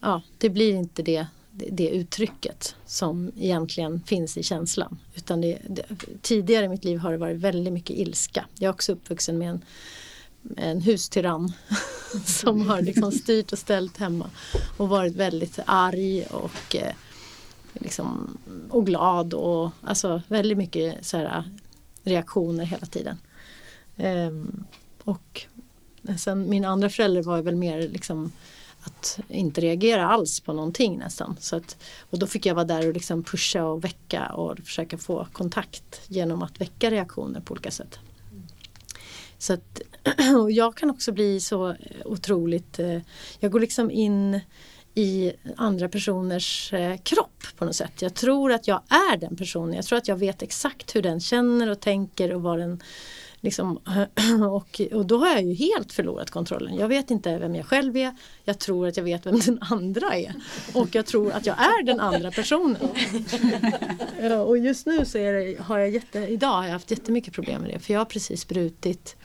[0.00, 1.26] ja det blir inte det
[1.56, 4.98] det uttrycket som egentligen finns i känslan.
[5.14, 5.84] Utan det, det,
[6.22, 8.46] tidigare i mitt liv har det varit väldigt mycket ilska.
[8.54, 9.64] Jag är också uppvuxen med en,
[10.56, 11.52] en hustyrann
[12.24, 14.30] som har liksom styrt och ställt hemma
[14.76, 16.94] och varit väldigt arg och, eh,
[17.74, 18.38] liksom,
[18.70, 21.44] och glad och alltså väldigt mycket så här, eh,
[22.02, 23.18] reaktioner hela tiden.
[23.96, 24.64] Ehm,
[25.04, 25.46] och
[26.18, 28.32] sen min andra förälder var väl mer liksom
[28.86, 31.36] att inte reagera alls på någonting nästan.
[31.40, 31.76] Så att,
[32.10, 36.00] och då fick jag vara där och liksom pusha och väcka och försöka få kontakt
[36.06, 37.98] genom att väcka reaktioner på olika sätt.
[39.38, 39.80] Så att,
[40.42, 41.74] och jag kan också bli så
[42.04, 43.00] otroligt, eh,
[43.40, 44.40] jag går liksom in
[44.94, 48.02] i andra personers eh, kropp på något sätt.
[48.02, 49.74] Jag tror att jag är den personen.
[49.74, 52.82] Jag tror att jag vet exakt hur den känner och tänker och vad den
[53.46, 53.76] Liksom,
[54.50, 56.76] och, och då har jag ju helt förlorat kontrollen.
[56.76, 58.14] Jag vet inte vem jag själv är.
[58.44, 60.34] Jag tror att jag vet vem den andra är.
[60.74, 62.76] Och jag tror att jag är den andra personen.
[64.46, 67.70] och just nu så det, har jag jätte, idag har jag haft jättemycket problem med
[67.70, 67.78] det.
[67.78, 69.16] För jag har precis brutit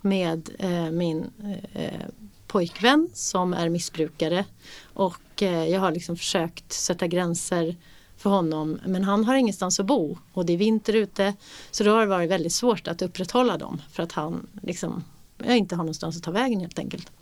[0.00, 1.30] med eh, min
[1.74, 2.06] eh,
[2.46, 4.44] pojkvän som är missbrukare.
[4.92, 7.76] Och eh, jag har liksom försökt sätta gränser
[8.24, 8.78] för honom.
[8.86, 11.34] Men han har ingenstans att bo och det är vinter ute.
[11.70, 15.04] Så då har det varit väldigt svårt att upprätthålla dem för att han liksom,
[15.38, 17.12] jag inte har någonstans att ta vägen helt enkelt.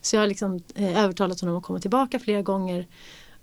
[0.00, 2.86] Så jag har liksom eh, övertalat honom att komma tillbaka flera gånger.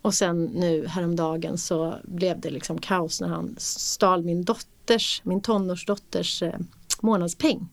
[0.02, 5.42] Och sen nu häromdagen så blev det liksom kaos när han stal min dotters, min
[5.42, 6.60] tonårsdotters eh,
[7.02, 7.70] månadspeng.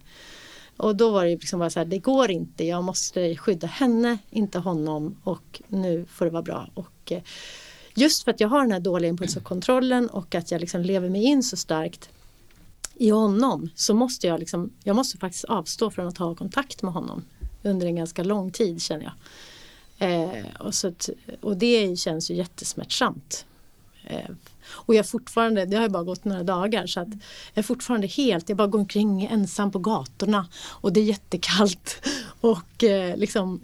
[0.77, 4.19] Och då var det liksom bara så här, det går inte, jag måste skydda henne,
[4.31, 6.69] inte honom och nu får det vara bra.
[6.75, 7.23] Och, eh,
[7.95, 11.25] Just för att jag har den här dåliga impulskontrollen och att jag liksom lever mig
[11.25, 12.09] in så starkt
[12.95, 16.93] i honom så måste jag liksom, jag måste faktiskt avstå från att ha kontakt med
[16.93, 17.25] honom
[17.63, 19.15] under en ganska lång tid känner jag.
[19.99, 21.09] Eh, och, så att,
[21.41, 23.47] och det känns ju jättesmärtsamt.
[24.05, 24.31] Eh,
[24.67, 27.19] och jag fortfarande, det har ju bara gått några dagar så att jag
[27.55, 32.09] är fortfarande helt, jag bara går omkring ensam på gatorna och det är jättekallt.
[32.41, 33.61] Och eh, liksom,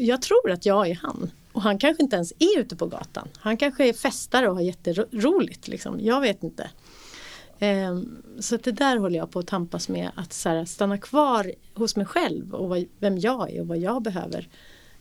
[0.00, 1.30] jag tror att jag är han.
[1.54, 3.28] Och han kanske inte ens är ute på gatan.
[3.38, 5.68] Han kanske är festare och har jätteroligt.
[5.68, 6.00] Liksom.
[6.00, 6.70] Jag vet inte.
[7.58, 10.10] Ehm, så det där håller jag på att tampas med.
[10.14, 13.78] Att så här, stanna kvar hos mig själv och vad, vem jag är och vad
[13.78, 14.48] jag behöver.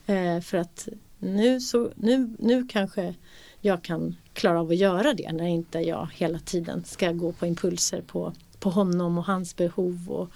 [0.06, 0.88] Ehm, för att
[1.20, 3.16] nu, så, nu, nu kanske
[3.62, 7.46] jag kan klara av att göra det när inte jag hela tiden ska gå på
[7.46, 10.12] impulser på, på honom och hans behov.
[10.12, 10.30] Och,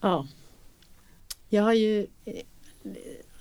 [0.00, 0.26] ja.
[1.48, 2.06] Jag har ju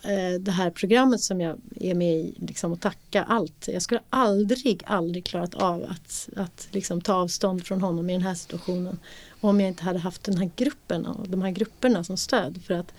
[0.08, 3.68] Eh, det här programmet som jag är med i liksom och tacka allt.
[3.68, 8.22] Jag skulle aldrig, aldrig klarat av att, att liksom ta avstånd från honom i den
[8.22, 8.99] här situationen
[9.41, 12.62] om jag inte hade haft den här gruppen och de här grupperna som stöd.
[12.68, 12.93] För att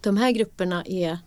[0.00, 1.18] de här grupperna är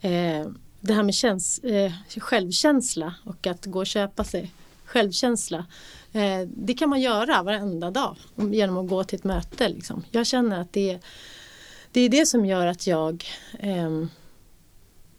[0.00, 0.46] eh,
[0.80, 4.52] det här med käns eh, självkänsla och att gå och köpa sig
[4.84, 5.66] självkänsla.
[6.12, 9.68] Eh, det kan man göra varenda dag genom att gå till ett möte.
[9.68, 10.04] Liksom.
[10.10, 11.00] Jag känner att det är
[11.92, 13.24] det är det som gör att jag
[13.58, 14.04] eh,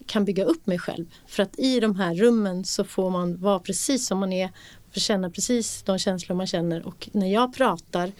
[0.05, 1.05] kan bygga upp mig själv.
[1.27, 4.51] För att i de här rummen så får man vara precis som man är,
[4.93, 8.11] får känna precis de känslor man känner och när jag pratar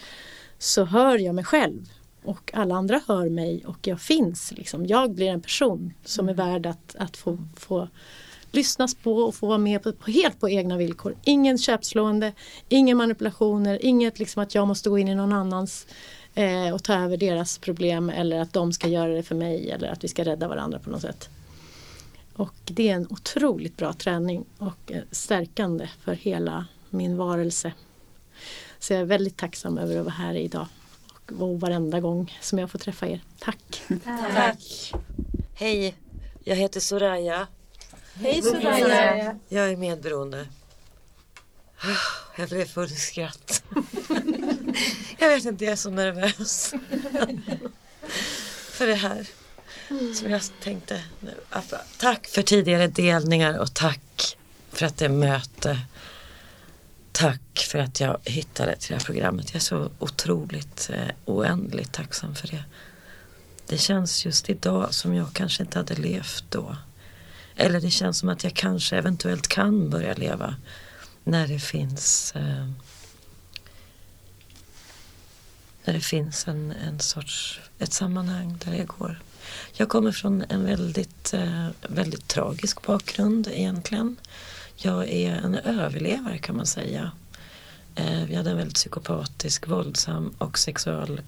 [0.58, 1.90] så hör jag mig själv
[2.24, 4.52] och alla andra hör mig och jag finns.
[4.52, 4.86] Liksom.
[4.86, 7.88] Jag blir en person som är värd att, att få, få
[8.52, 11.16] lyssnas på och få vara med på, på, helt på egna villkor.
[11.24, 12.34] Ingen köpslående,
[12.70, 15.88] inga manipulationer, inget liksom att jag måste gå in i någon annans
[16.36, 19.88] eh, och ta över deras problem eller att de ska göra det för mig eller
[19.88, 21.30] att vi ska rädda varandra på något sätt.
[22.36, 27.74] Och det är en otroligt bra träning och eh, stärkande för hela min varelse.
[28.80, 30.68] Så jag är väldigt tacksam över att vara här idag
[31.40, 33.22] och varenda gång som jag får träffa er.
[33.40, 33.84] Tack!
[34.36, 34.94] Tack!
[35.56, 35.96] Hej,
[36.44, 37.48] jag heter Soraya.
[38.14, 39.40] Hej Soraya!
[39.48, 40.48] Jag är medberoende.
[42.38, 43.64] Jag blev full i skratt.
[45.24, 46.74] Jag vet inte, jag är så nervös.
[48.72, 49.28] För det här.
[50.16, 51.34] Som jag tänkte nu.
[51.98, 54.38] Tack för tidigare delningar och tack
[54.72, 55.80] för att det är möte.
[57.12, 59.50] Tack för att jag hittade till det här programmet.
[59.50, 62.64] Jag är så otroligt eh, oändligt tacksam för det.
[63.68, 66.78] Det känns just idag som jag kanske inte hade levt då.
[67.56, 70.56] Eller det känns som att jag kanske eventuellt kan börja leva
[71.24, 72.70] när det finns eh,
[75.86, 79.20] när det finns en, en sorts, ett sammanhang där jag går.
[79.74, 84.16] Jag kommer från en väldigt, eh, väldigt tragisk bakgrund egentligen.
[84.76, 87.12] Jag är en överlevare kan man säga.
[87.96, 91.22] Eh, vi hade en väldigt psykopatisk, våldsam och sexual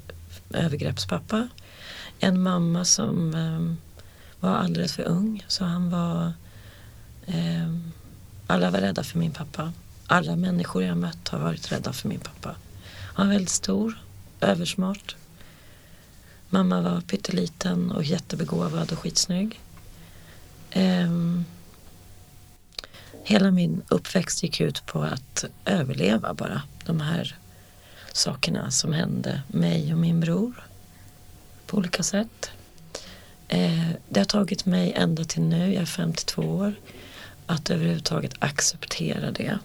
[0.49, 1.47] övergreppspappa.
[2.19, 3.75] En mamma som eh,
[4.39, 6.33] var alldeles för ung så han var
[7.25, 7.75] eh,
[8.47, 9.73] alla var rädda för min pappa.
[10.07, 12.55] Alla människor jag mött har varit rädda för min pappa.
[13.13, 13.97] Han var väldigt stor,
[14.41, 15.15] översmart.
[16.49, 19.59] Mamma var pytteliten och jättebegåvad och skitsnygg.
[20.75, 21.45] Um,
[23.23, 26.61] hela min uppväxt gick ut på att överleva bara.
[26.85, 27.35] De här
[28.13, 30.63] sakerna som hände mig och min bror
[31.65, 32.51] på olika sätt.
[33.47, 36.73] Eh, det har tagit mig ända till nu, jag är 52 år,
[37.45, 39.59] att överhuvudtaget acceptera det.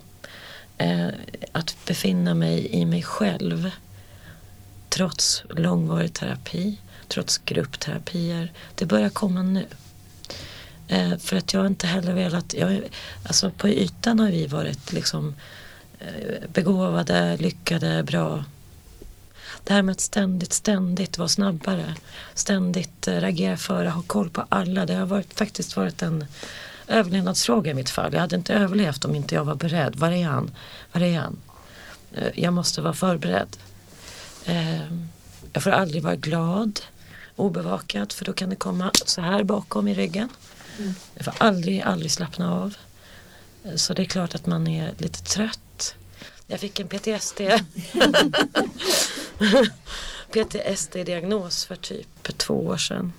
[0.78, 1.08] Eh,
[1.52, 3.70] att befinna mig i mig själv
[4.90, 6.78] trots långvarig terapi,
[7.08, 8.52] trots gruppterapier.
[8.74, 9.66] Det börjar komma nu.
[10.88, 12.82] Eh, för att jag inte heller velat, jag,
[13.24, 15.34] alltså på ytan har vi varit liksom
[15.98, 18.44] eh, begåvade, lyckade, bra.
[19.64, 21.94] Det här med att ständigt, ständigt vara snabbare,
[22.34, 24.86] ständigt eh, reagera före, ha koll på alla.
[24.86, 26.24] Det har varit, faktiskt varit en
[26.86, 28.12] överlevnadsfråga i mitt fall.
[28.12, 29.96] Jag hade inte överlevt om inte jag var beredd.
[29.96, 30.50] Var är han?
[30.92, 31.36] Var är han?
[32.12, 33.56] Eh, jag måste vara förberedd.
[34.44, 34.92] Eh,
[35.52, 36.80] jag får aldrig vara glad,
[37.36, 40.28] obevakad för då kan det komma så här bakom i ryggen.
[40.78, 40.94] Mm.
[41.14, 42.74] Jag får aldrig, aldrig slappna av.
[43.64, 45.94] Eh, så det är klart att man är lite trött.
[46.46, 47.40] Jag fick en PTSD.
[50.32, 53.12] PTSD-diagnos för typ två år sedan.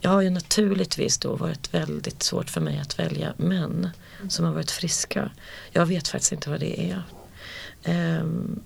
[0.00, 3.90] Jag har ju naturligtvis då varit väldigt svårt för mig att välja män
[4.28, 5.30] som har varit friska.
[5.70, 7.02] Jag vet faktiskt inte vad det är.
[8.20, 8.60] Um,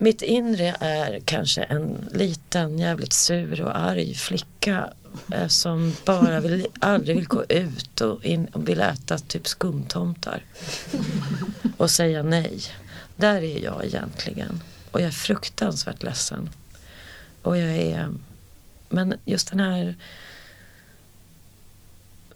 [0.00, 4.90] mitt inre är kanske en liten jävligt sur och arg flicka
[5.32, 10.44] eh, som bara vill, aldrig vill gå ut och, in, och vill äta typ skumtomtar.
[11.76, 12.60] Och säga nej.
[13.16, 14.62] Där är jag egentligen.
[14.90, 16.50] Och jag är fruktansvärt ledsen.
[17.42, 18.12] Och jag är...
[18.88, 19.94] Men just den här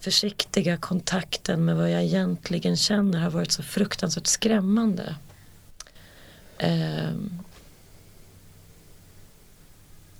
[0.01, 5.17] försiktiga kontakten med vad jag egentligen känner har varit så fruktansvärt skrämmande.
[6.63, 7.45] Um,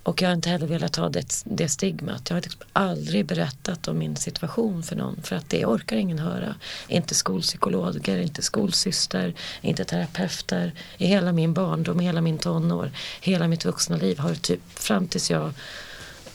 [0.05, 2.29] och jag har inte heller velat ha det, det stigmat.
[2.29, 6.19] Jag har liksom aldrig berättat om min situation för någon för att det orkar ingen
[6.19, 6.55] höra.
[6.87, 10.73] Inte skolpsykologer, inte skolsyster, inte terapeuter.
[10.97, 12.91] I hela min barndom, hela min tonår,
[13.21, 15.45] hela mitt vuxna liv har typ fram tills jag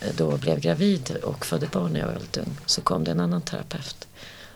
[0.00, 3.10] eh, då blev gravid och födde barn när jag var väldigt ung så kom det
[3.10, 4.08] en annan terapeut.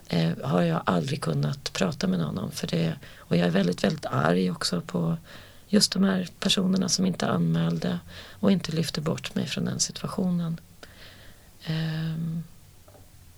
[0.08, 2.94] Eh, har jag aldrig kunnat prata med någon om för det.
[3.18, 5.16] Och jag är väldigt, väldigt arg också på
[5.68, 7.98] just de här personerna som inte anmälde
[8.40, 10.60] och inte lyfte bort mig från den situationen.
[11.68, 12.44] Um,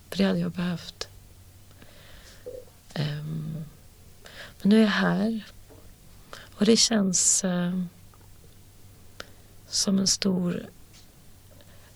[0.09, 1.07] för det hade jag behövt.
[2.95, 3.65] Um,
[4.61, 5.43] men nu är jag här
[6.55, 7.89] och det känns um,
[9.67, 10.69] som en stor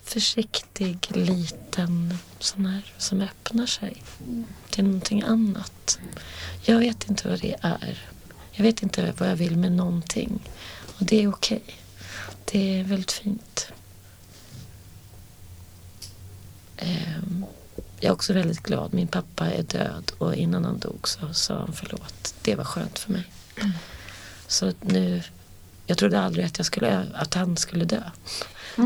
[0.04, 4.04] försiktig liten sån här som öppnar sig
[4.70, 6.00] till någonting annat.
[6.62, 8.08] Jag vet inte vad det är.
[8.52, 10.40] Jag vet inte vad jag vill med någonting.
[11.00, 11.62] Och det är okej.
[11.66, 11.76] Okay.
[12.46, 13.68] Det är väldigt fint.
[16.82, 17.46] Um,
[18.00, 18.94] jag är också väldigt glad.
[18.94, 22.34] Min pappa är död och innan han dog så sa han förlåt.
[22.42, 23.24] Det var skönt för mig.
[23.58, 23.72] Mm.
[24.48, 25.24] Så nu
[25.86, 28.02] jag trodde aldrig att, jag skulle, att han skulle dö.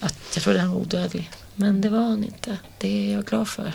[0.00, 1.30] Att jag trodde han var odödlig.
[1.54, 2.58] Men det var han inte.
[2.78, 3.72] Det är jag glad för.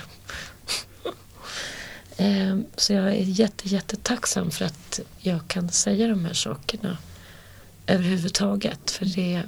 [2.17, 6.97] Ehm, Så jag är jätte, jättetacksam för att jag kan säga de här sakerna
[7.87, 8.91] överhuvudtaget.
[8.91, 9.43] För det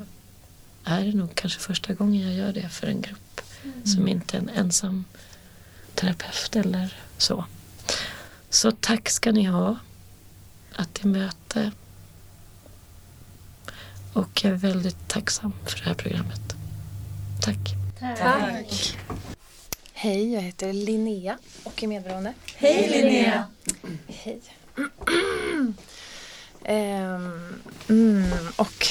[0.83, 3.41] är nog kanske första gången jag gör det för en grupp
[3.85, 5.05] som inte är en ensam
[5.95, 7.45] terapeut eller så.
[8.49, 9.77] Så tack ska ni ha
[10.75, 11.71] att i möte.
[14.13, 16.55] Och jag är väldigt tacksam för det här programmet.
[17.41, 17.75] Tack.
[17.99, 18.97] Tack.
[20.05, 22.33] Hej, jag heter Linnea och är medberoende.
[22.55, 23.45] Hej Linnea.
[24.07, 24.41] Hej.
[26.63, 28.87] Ehm, mm, och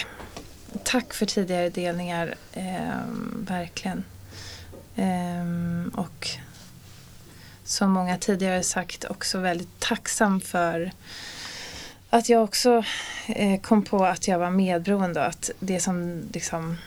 [0.84, 4.04] tack för tidigare delningar, ehm, verkligen.
[4.96, 6.28] Ehm, och
[7.64, 10.92] som många tidigare sagt också väldigt tacksam för
[12.10, 12.84] att jag också
[13.26, 16.78] eh, kom på att jag var medberoende och att det som liksom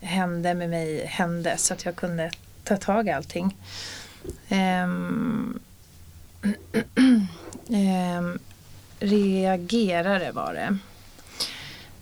[0.00, 2.30] hände med mig hände så att jag kunde
[2.64, 3.56] ta tag i allting.
[4.48, 5.58] Ehm,
[7.70, 8.38] ehm,
[8.98, 10.78] reagerare var det.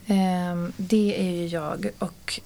[0.06, 2.40] Ehm, det är ju jag och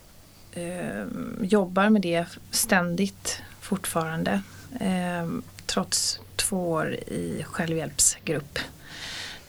[0.54, 4.42] ehm, jobbar med det ständigt fortfarande.
[4.80, 8.58] Ehm, trots två år i självhjälpsgrupp.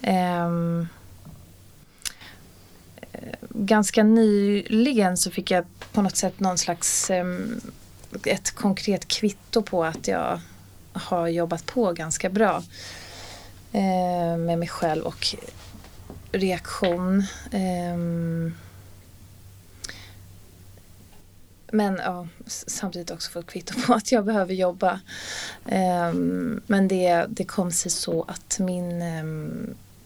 [0.01, 0.87] Ehm,
[3.11, 7.61] eh, ganska nyligen så fick jag på något sätt någon slags ehm,
[8.25, 10.39] ett konkret kvitto på att jag
[10.93, 12.63] har jobbat på ganska bra
[13.71, 15.27] eh, med mig själv och
[16.31, 17.23] reaktion.
[17.51, 17.97] Eh,
[21.71, 24.99] men ja, samtidigt också fått kvitto på att jag behöver jobba.
[25.65, 26.13] Eh,
[26.67, 29.23] men det, det kom sig så att min eh,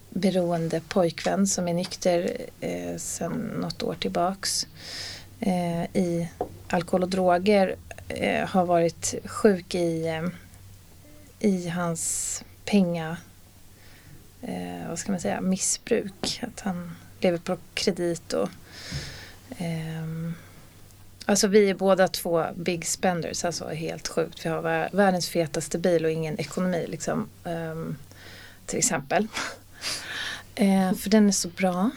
[0.09, 4.69] beroende pojkvän som är nykter eh, sedan något år tillbaks eh,
[5.41, 6.29] Eh, i
[6.67, 7.75] alkohol och droger
[8.07, 10.27] eh, har varit sjuk i, eh,
[11.39, 13.17] i hans penga,
[14.41, 16.43] eh, vad ska man säga, missbruk.
[16.43, 18.49] Att han lever på kredit och
[19.57, 20.33] ehm,
[21.25, 24.45] Alltså vi är båda två big spenders, alltså helt sjukt.
[24.45, 27.29] Vi har världens fetaste bil och ingen ekonomi liksom.
[27.43, 27.97] ehm,
[28.65, 29.27] till exempel.
[30.55, 31.89] Eh, för den är så bra.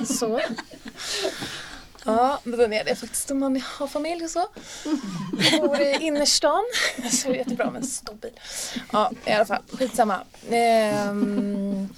[0.00, 0.40] Och så.
[2.04, 4.46] Ja, den är det faktiskt om man har familj och så.
[5.52, 6.64] Jag bor i innerstan.
[7.10, 8.40] Så det är jättebra med en stor bil.
[8.92, 9.62] Ja, i alla fall.
[9.72, 10.20] Skitsamma.
[10.50, 11.88] Ehm,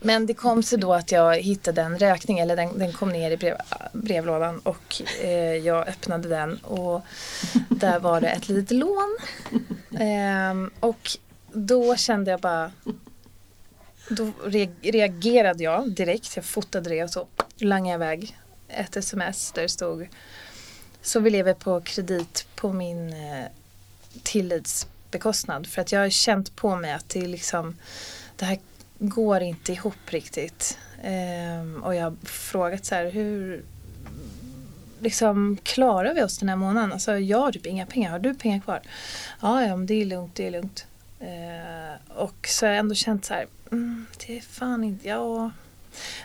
[0.00, 3.30] men det kom sig då att jag hittade en räkning, eller den, den kom ner
[3.30, 3.56] i brev,
[3.92, 7.02] brevlådan och eh, jag öppnade den och
[7.68, 9.16] där var det ett litet lån.
[9.98, 11.10] Ehm, och
[11.52, 12.72] då kände jag bara,
[14.10, 14.32] då
[14.82, 18.36] reagerade jag direkt, jag fotade det och så langade jag iväg
[18.68, 20.08] ett sms där det stod
[21.02, 23.44] så vi lever på kredit på min eh,
[24.22, 25.66] tillitsbekostnad.
[25.66, 27.76] För att jag har känt på mig att det är liksom
[28.36, 28.58] det här
[28.98, 30.78] går inte ihop riktigt.
[31.02, 33.64] Ehm, och jag har frågat så här hur
[35.00, 36.92] liksom klarar vi oss den här månaden?
[36.92, 38.10] Alltså jag har typ inga pengar.
[38.10, 38.80] Har du pengar kvar?
[39.40, 40.86] Ja, ja men det är lugnt, det är lugnt.
[41.20, 45.50] Eh, och så har jag ändå känt så här, mm, det är fan inte, ja.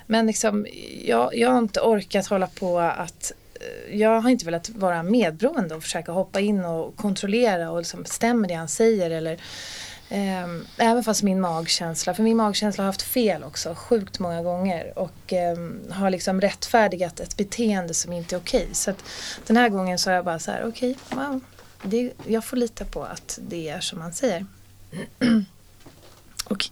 [0.08, 0.68] Men liksom,
[1.06, 5.76] jag, jag har inte orkat hålla på att eh, jag har inte velat vara medberoende
[5.76, 9.34] och försöka hoppa in och kontrollera och liksom stämmer det han säger eller
[10.10, 15.00] eh, även fast min magkänsla, för min magkänsla har haft fel också sjukt många gånger
[15.00, 15.58] och eh,
[15.90, 18.68] har liksom rättfärdigat ett beteende som inte är okej.
[18.74, 19.04] Så att
[19.48, 21.40] den här gången så har jag bara så här, okej, wow,
[21.84, 24.46] det, jag får lita på att det är som han säger.
[26.46, 26.70] och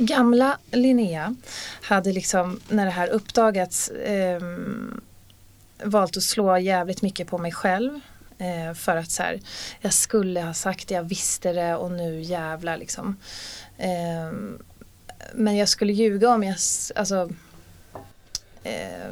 [0.00, 1.34] gamla Linnea
[1.82, 4.42] hade liksom, när det här uppdagats, eh,
[5.84, 8.00] valt att slå jävligt mycket på mig själv.
[8.38, 9.40] Eh, för att så här,
[9.80, 13.16] jag skulle ha sagt det, jag visste det och nu jävlar liksom.
[13.78, 14.32] Eh,
[15.34, 16.56] men jag skulle ljuga om jag,
[16.96, 17.30] alltså.
[18.62, 19.10] Eh,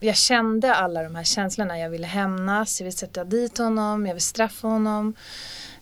[0.00, 1.78] jag kände alla de här känslorna.
[1.78, 5.14] Jag ville hämnas, jag ville sätta dit honom, jag vill straffa honom.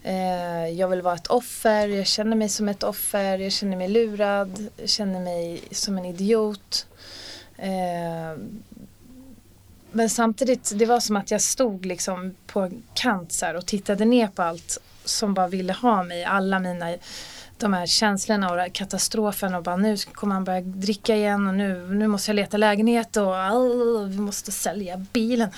[0.06, 3.88] Eh, jag vill vara ett offer, jag känner mig som ett offer, jag känner mig
[3.88, 6.86] lurad, jag känner mig som en idiot.
[7.56, 8.38] Eh,
[9.92, 14.04] men samtidigt, det var som att jag stod liksom på kant så här och tittade
[14.04, 16.24] ner på allt som bara ville ha mig.
[16.24, 16.94] Alla mina,
[17.58, 21.88] de här känslorna och katastrofen och bara nu kommer han börja dricka igen och nu,
[21.88, 25.50] nu måste jag leta lägenhet och all, vi måste sälja bilen.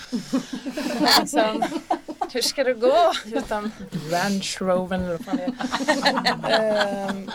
[1.20, 1.64] liksom,
[2.34, 3.72] hur ska det gå utan
[4.10, 7.08] Ranch Rover eller vad fan det är.
[7.08, 7.30] Ehm,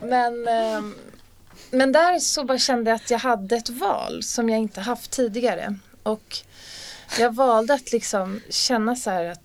[0.00, 0.94] men ehm,
[1.74, 5.10] men där så bara kände jag att jag hade ett val som jag inte haft
[5.10, 5.74] tidigare.
[6.02, 6.38] Och
[7.18, 9.40] jag valde att liksom känna så här att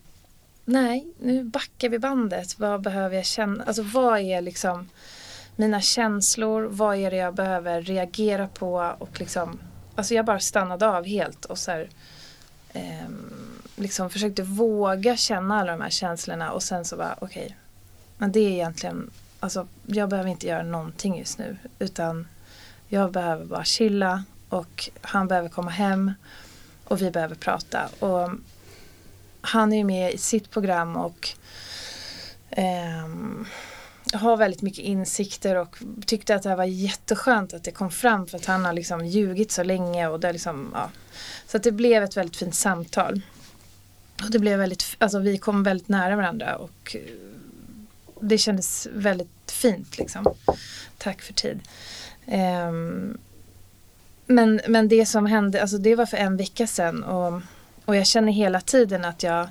[0.66, 2.60] nej, nu backar vi bandet.
[2.60, 3.64] Vad behöver jag känna?
[3.64, 4.90] Alltså vad är liksom
[5.56, 6.64] mina känslor?
[6.64, 8.96] Vad är det jag behöver reagera på?
[9.00, 9.60] Och liksom,
[9.96, 11.90] alltså jag bara stannade av helt och så här,
[12.74, 13.10] eh,
[13.78, 17.56] liksom försökte våga känna alla de här känslorna och sen så bara okej, okay,
[18.18, 19.10] men det är egentligen,
[19.40, 22.28] alltså jag behöver inte göra någonting just nu utan
[22.88, 26.14] jag behöver bara chilla och han behöver komma hem
[26.84, 27.90] och vi behöver prata.
[28.00, 28.30] Och
[29.42, 31.30] han är ju med i sitt program och
[32.50, 33.08] eh,
[34.14, 38.28] har väldigt mycket insikter och tyckte att det här var jätteskönt att det kom fram
[38.28, 40.90] för att han har liksom ljugit så länge och det liksom, ja.
[41.48, 43.22] Så att det blev ett väldigt fint samtal.
[44.24, 47.02] Och det blev väldigt, alltså vi kom väldigt nära varandra och eh,
[48.22, 50.34] det kändes väldigt fint liksom.
[50.98, 51.60] Tack för tid.
[52.26, 53.18] Um,
[54.26, 57.42] men, men det som hände, alltså det var för en vecka sedan och,
[57.86, 59.50] och jag känner hela tiden att jag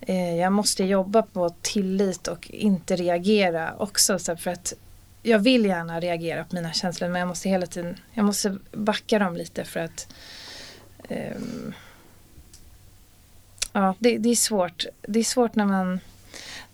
[0.00, 4.72] eh, jag måste jobba på tillit och inte reagera också så för att
[5.22, 9.18] jag vill gärna reagera på mina känslor men jag måste hela tiden jag måste backa
[9.18, 10.08] dem lite för att
[11.08, 11.74] um,
[13.76, 16.00] ja det, det, är svårt det är svårt när man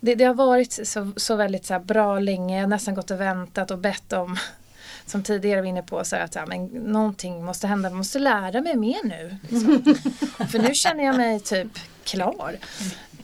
[0.00, 2.57] det, det har varit så, så väldigt så bra länge.
[2.57, 4.36] Jag har nästan gått och väntat och bett om
[5.07, 7.88] som tidigare var inne på så att ja, men någonting måste hända.
[7.88, 9.36] Jag måste lära mig mer nu.
[9.48, 9.94] Liksom.
[10.50, 12.57] För nu känner jag mig typ klar.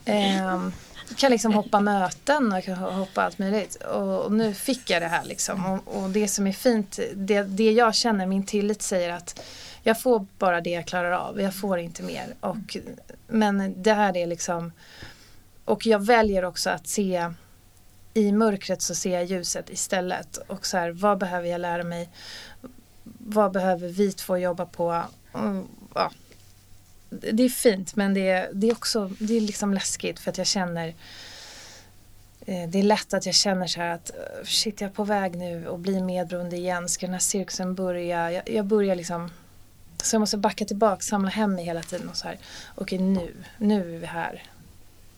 [0.04, 0.68] Eh,
[1.16, 3.74] kan liksom hoppa möten och hoppa allt möjligt.
[3.74, 5.66] Och, och nu fick jag det här liksom.
[5.66, 9.40] Och, och, det som är fint, det, det jag känner, min tillit säger att
[9.82, 11.40] jag får bara det jag klarar av.
[11.40, 12.34] Jag får inte mer.
[12.40, 12.76] Och,
[13.26, 14.72] men det här är liksom
[15.68, 17.30] och jag väljer också att se
[18.14, 20.36] i mörkret så ser jag ljuset istället.
[20.36, 22.08] Och så här, vad behöver jag lära mig?
[23.18, 25.02] Vad behöver vi två jobba på?
[25.34, 26.10] Mm, ja.
[27.10, 30.38] Det är fint men det är, det är också det är liksom läskigt för att
[30.38, 30.88] jag känner
[32.46, 34.10] eh, det är lätt att jag känner så här att
[34.44, 36.88] shit jag är på väg nu och blir medberoende igen.
[36.88, 38.32] Ska den här cirkusen börja?
[38.32, 39.30] Jag, jag börjar liksom
[40.02, 42.38] så jag måste backa tillbaka, samla hem mig hela tiden och så här
[42.74, 44.42] okej nu, nu är vi här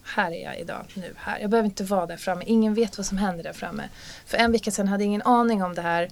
[0.03, 1.39] här är jag idag, nu, här.
[1.39, 2.43] Jag behöver inte vara där framme.
[2.47, 3.89] Ingen vet vad som händer där framme.
[4.25, 6.09] För en vecka sedan hade jag ingen aning om det här.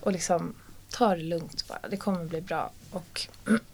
[0.00, 0.54] Och liksom,
[0.90, 1.80] ta det lugnt bara.
[1.90, 2.70] Det kommer bli bra.
[2.90, 3.28] Och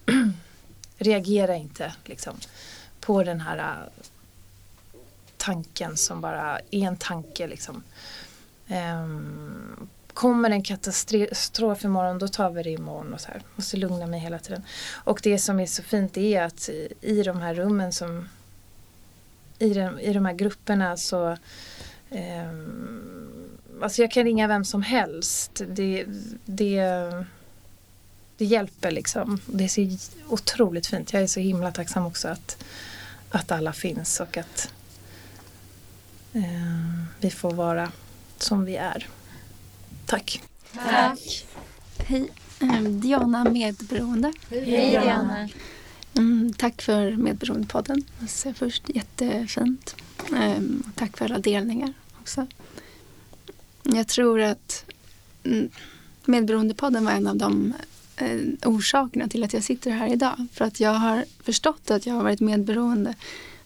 [0.98, 2.36] reagera inte liksom,
[3.00, 4.04] på den här uh,
[5.36, 7.46] tanken som bara är en tanke.
[7.46, 7.82] Liksom.
[8.68, 9.88] Um,
[10.18, 13.42] kommer en katastrof imorgon då tar vi det imorgon och så här.
[13.56, 14.62] Måste lugna mig hela tiden.
[15.04, 16.68] Och det som är så fint är att
[17.00, 18.28] i de här rummen som
[19.58, 21.30] i, den, i de här grupperna så
[22.10, 22.52] eh,
[23.82, 25.62] Alltså jag kan ringa vem som helst.
[25.68, 26.04] Det,
[26.44, 26.82] det,
[28.36, 29.40] det hjälper liksom.
[29.46, 31.12] Det är så otroligt fint.
[31.12, 32.64] Jag är så himla tacksam också att,
[33.30, 34.72] att alla finns och att
[36.32, 37.92] eh, vi får vara
[38.38, 39.06] som vi är.
[40.08, 40.42] Tack.
[40.74, 41.46] Tack.
[41.98, 42.28] Hej.
[42.60, 44.32] Ehm, Diana Medberoende.
[44.50, 45.48] Hej Diana.
[46.14, 48.02] Mm, tack för Medberoendepodden.
[48.20, 49.96] Alltså först jättefint.
[50.36, 52.46] Ehm, tack för alla delningar också.
[53.82, 54.84] Jag tror att
[55.44, 55.68] mm,
[56.24, 57.74] Medberoendepodden var en av de
[58.16, 60.46] eh, orsakerna till att jag sitter här idag.
[60.52, 63.14] För att jag har förstått att jag har varit medberoende.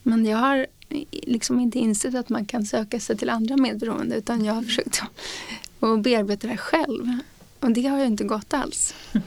[0.03, 0.67] Men jag har
[1.11, 4.15] liksom inte insett att man kan söka sig till andra medberoende.
[4.15, 5.03] Utan jag har försökt
[5.87, 7.17] att bearbeta det själv.
[7.59, 8.95] Och det har ju inte gått alls.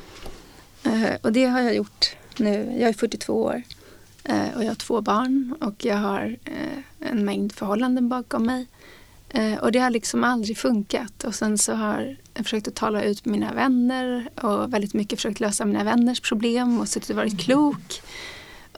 [0.82, 2.76] Eh, och det har jag gjort nu.
[2.78, 3.62] Jag är 42 år
[4.24, 8.66] eh, och jag har två barn och jag har eh, en mängd förhållanden bakom mig.
[9.60, 11.24] Och det har liksom aldrig funkat.
[11.24, 15.18] Och sen så har jag försökt att tala ut med mina vänner och väldigt mycket
[15.18, 18.02] försökt lösa mina vänners problem och suttit och varit klok.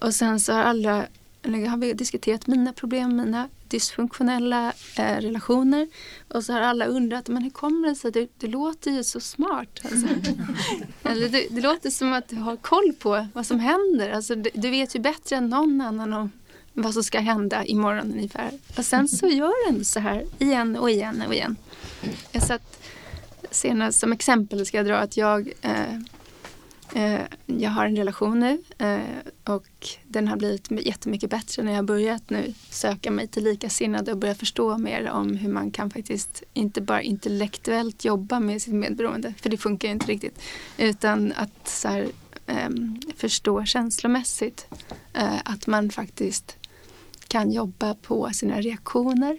[0.00, 1.06] Och sen så har alla,
[1.48, 5.88] eller har vi diskuterat mina problem, mina dysfunktionella eh, relationer.
[6.28, 8.12] Och så har alla undrat, men hur kommer det sig?
[8.12, 9.80] Du, du låter ju så smart.
[9.84, 10.06] Alltså.
[11.02, 14.10] Eller det, det, låter som att du har koll på vad som händer.
[14.10, 16.30] Alltså, du, du vet ju bättre än någon annan om
[16.72, 18.50] vad som ska hända imorgon ungefär.
[18.78, 21.56] Och sen så gör den så här igen och igen och igen.
[22.32, 22.84] Jag satt
[23.50, 25.98] senast som exempel ska jag dra att jag Eh,
[26.94, 31.84] Eh, jag har en relation nu eh, och den har blivit jättemycket bättre när jag
[31.84, 36.42] börjat nu söka mig till likasinnade och börja förstå mer om hur man kan faktiskt
[36.54, 40.40] inte bara intellektuellt jobba med sitt medberoende, för det funkar ju inte riktigt,
[40.78, 42.08] utan att så här,
[42.46, 44.66] ehm, förstå känslomässigt
[45.14, 46.56] eh, att man faktiskt
[47.28, 49.38] kan jobba på sina reaktioner.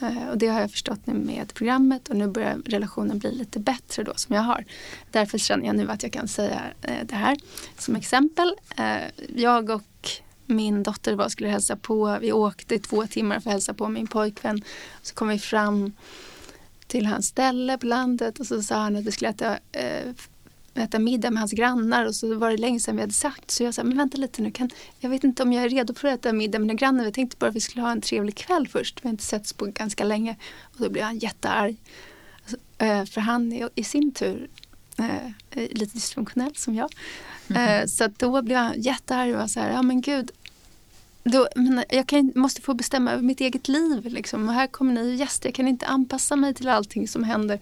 [0.00, 3.58] Eh, och det har jag förstått nu med programmet och nu börjar relationen bli lite
[3.58, 4.64] bättre då som jag har.
[5.10, 7.38] Därför känner jag nu att jag kan säga eh, det här
[7.78, 8.54] som exempel.
[8.76, 9.82] Eh, jag och
[10.46, 12.18] min dotter var skulle hälsa på.
[12.20, 14.62] Vi åkte i två timmar för att hälsa på min pojkvän.
[15.02, 15.92] Så kom vi fram
[16.86, 19.58] till hans ställe på landet och så sa han att vi skulle äta,
[20.74, 23.50] äta middag med hans grannar och så var det länge sedan vi hade sagt.
[23.50, 25.94] Så jag sa, men vänta lite nu, kan, jag vet inte om jag är redo
[25.94, 27.04] för att äta middag med mina grannar.
[27.04, 29.04] Jag tänkte bara att vi skulle ha en trevlig kväll först.
[29.04, 30.36] Vi har inte setts på ganska länge.
[30.62, 31.76] Och då blev han jättearg.
[32.42, 34.48] Alltså, äh, för han är i sin tur
[34.98, 36.92] äh, lite dysfunktionell som jag.
[37.48, 37.88] Mm.
[37.88, 40.30] Så då blev han jättearg och var så här, ja men gud,
[41.22, 44.04] då, men jag kan, måste få bestämma över mitt eget liv.
[44.04, 44.48] Liksom.
[44.48, 47.60] Och här kommer ni gäster, jag kan inte anpassa mig till allting som händer.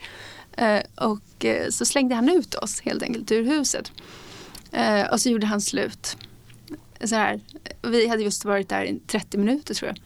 [0.58, 3.92] Eh, och eh, så slängde han ut oss helt enkelt ur huset.
[4.72, 6.16] Eh, och så gjorde han slut.
[7.04, 7.40] Så här,
[7.82, 9.98] vi hade just varit där i 30 minuter tror jag.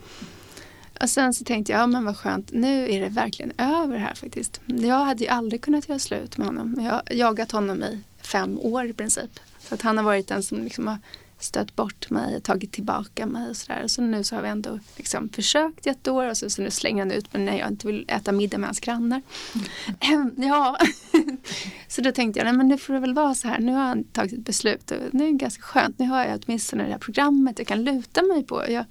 [1.02, 4.14] Och sen så tänkte jag, ja men vad skönt, nu är det verkligen över här
[4.14, 4.60] faktiskt.
[4.66, 6.76] Jag hade ju aldrig kunnat göra slut med honom.
[6.78, 9.40] Jag har jagat honom i fem år i princip.
[9.68, 10.98] Så att han har varit den som liksom har
[11.44, 13.84] stött bort mig, tagit tillbaka mig och sådär.
[13.86, 16.70] Så nu så har vi ändå liksom försökt i ett år och så, så nu
[16.70, 19.22] slänger han ut mig när jag inte vill äta middag med hans grannar.
[20.00, 20.34] Mm.
[20.36, 20.78] Ja,
[21.88, 23.58] så då tänkte jag, nej men nu får det väl vara så här.
[23.58, 25.98] Nu har han tagit ett beslut och nu är det ganska skönt.
[25.98, 28.64] Nu har jag åtminstone det här programmet jag kan luta mig på.
[28.68, 28.84] Jag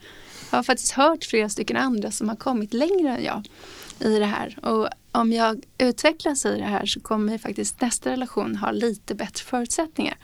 [0.49, 3.47] har faktiskt hört flera stycken andra som har kommit längre än jag
[3.99, 4.65] i det här.
[4.65, 9.43] Och om jag utvecklas i det här så kommer faktiskt nästa relation ha lite bättre
[9.43, 10.17] förutsättningar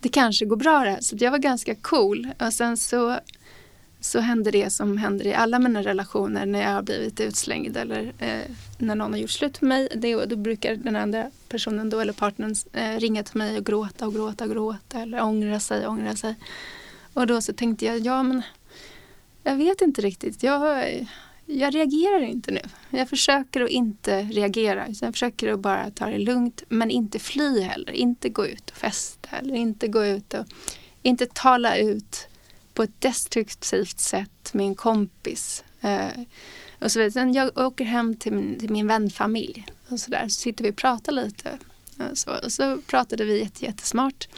[0.00, 1.00] det kanske går bra det här.
[1.00, 2.28] Så jag var ganska cool.
[2.38, 3.18] Och sen så,
[4.00, 8.12] så hände det som händer i alla mina relationer när jag har blivit utslängd eller
[8.18, 9.88] eh, när någon har gjort slut med mig.
[9.94, 14.06] Det, då brukar den andra personen då, eller partnern eh, ringa till mig och gråta
[14.06, 16.34] och gråta och gråta eller ångra sig och ångra sig.
[17.14, 18.42] Och då så tänkte jag, ja men
[19.42, 20.42] jag vet inte riktigt.
[20.42, 20.86] Jag,
[21.50, 22.60] jag reagerar inte nu.
[22.90, 24.86] Jag försöker att inte reagera.
[25.00, 27.92] Jag försöker att bara ta det lugnt men inte fly heller.
[27.92, 30.46] Inte gå ut och festa eller inte gå ut och
[31.02, 32.28] inte tala ut
[32.74, 35.64] på ett destruktivt sätt med en kompis.
[35.80, 36.08] Eh,
[36.78, 37.12] och så vidare.
[37.12, 40.70] Sen jag åker hem till min, till min vänfamilj och så där så sitter vi
[40.70, 41.58] och pratar lite
[42.14, 44.28] så, och så pratade vi jätte, jättesmart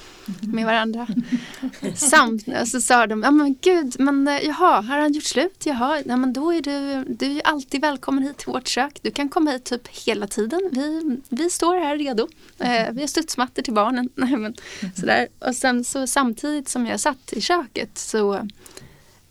[0.40, 1.06] med varandra.
[1.94, 5.66] Samt så sa de, ja men gud, men eh, jaha, har han gjort slut?
[5.66, 8.98] Jaha, ja, men då är du, du är alltid välkommen hit till vårt kök.
[9.02, 10.60] Du kan komma hit typ hela tiden.
[10.72, 12.28] Vi, vi står här redo.
[12.58, 14.08] Eh, vi har studsmattor till barnen.
[14.14, 14.54] men,
[14.96, 15.28] sådär.
[15.38, 18.48] Och sen så samtidigt som jag satt i köket så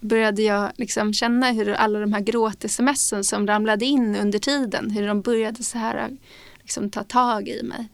[0.02, 5.08] började jag liksom känna hur alla de här gråt-sms som ramlade in under tiden, hur
[5.08, 6.18] de började så här
[6.62, 7.88] liksom ta tag i mig.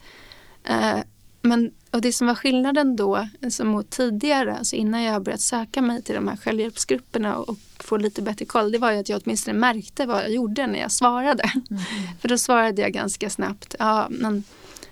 [0.70, 1.00] Eh,
[1.42, 5.82] men, och det som var skillnaden då alltså mot tidigare, alltså innan jag börjat söka
[5.82, 9.10] mig till de här självhjälpsgrupperna och, och få lite bättre koll, det var ju att
[9.10, 11.44] jag åtminstone märkte vad jag gjorde när jag svarade.
[11.44, 11.84] Mm.
[12.22, 14.44] För då svarade jag ganska snabbt, ja men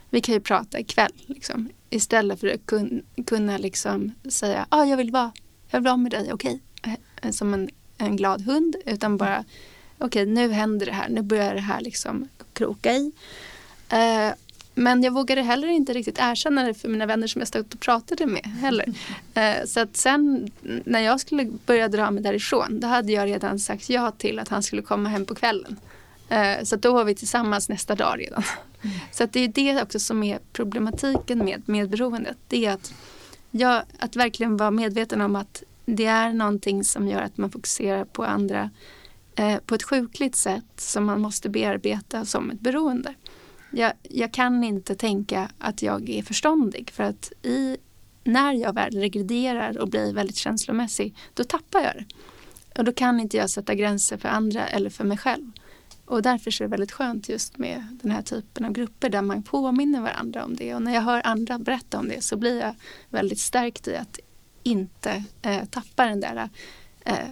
[0.09, 1.11] vi kan ju prata ikväll.
[1.25, 1.69] Liksom.
[1.89, 5.31] Istället för att kun, kunna liksom säga, ja jag vill vara,
[5.69, 6.59] jag vill vara med dig, okej.
[6.79, 6.95] Okay.
[7.21, 9.43] Eh, som en, en glad hund, utan bara,
[9.97, 13.11] okej okay, nu händer det här, nu börjar det här liksom kroka i.
[13.93, 14.33] Uh,
[14.75, 17.79] men jag vågade heller inte riktigt erkänna det för mina vänner som jag stod och
[17.79, 18.93] pratade med heller.
[19.33, 20.51] Eh, så att sen
[20.85, 24.49] när jag skulle börja dra mig därifrån då hade jag redan sagt ja till att
[24.49, 25.79] han skulle komma hem på kvällen.
[26.29, 28.43] Eh, så då var vi tillsammans nästa dag redan.
[28.81, 28.97] Mm.
[29.11, 32.37] Så att det är det också som är problematiken med medberoendet.
[32.47, 32.93] Det är att,
[33.51, 38.05] jag, att verkligen vara medveten om att det är någonting som gör att man fokuserar
[38.05, 38.69] på andra
[39.35, 43.13] eh, på ett sjukligt sätt som man måste bearbeta som ett beroende
[43.75, 47.77] jag, jag kan inte tänka att jag är förståndig för att i,
[48.23, 52.05] när jag väl regrederar och blir väldigt känslomässig då tappar jag det.
[52.77, 55.51] Och då kan inte jag sätta gränser för andra eller för mig själv.
[56.05, 59.43] Och därför är det väldigt skönt just med den här typen av grupper där man
[59.43, 60.75] påminner varandra om det.
[60.75, 62.75] Och när jag hör andra berätta om det så blir jag
[63.09, 64.19] väldigt stärkt i att
[64.63, 66.49] inte eh, tappa den där
[67.05, 67.29] eh,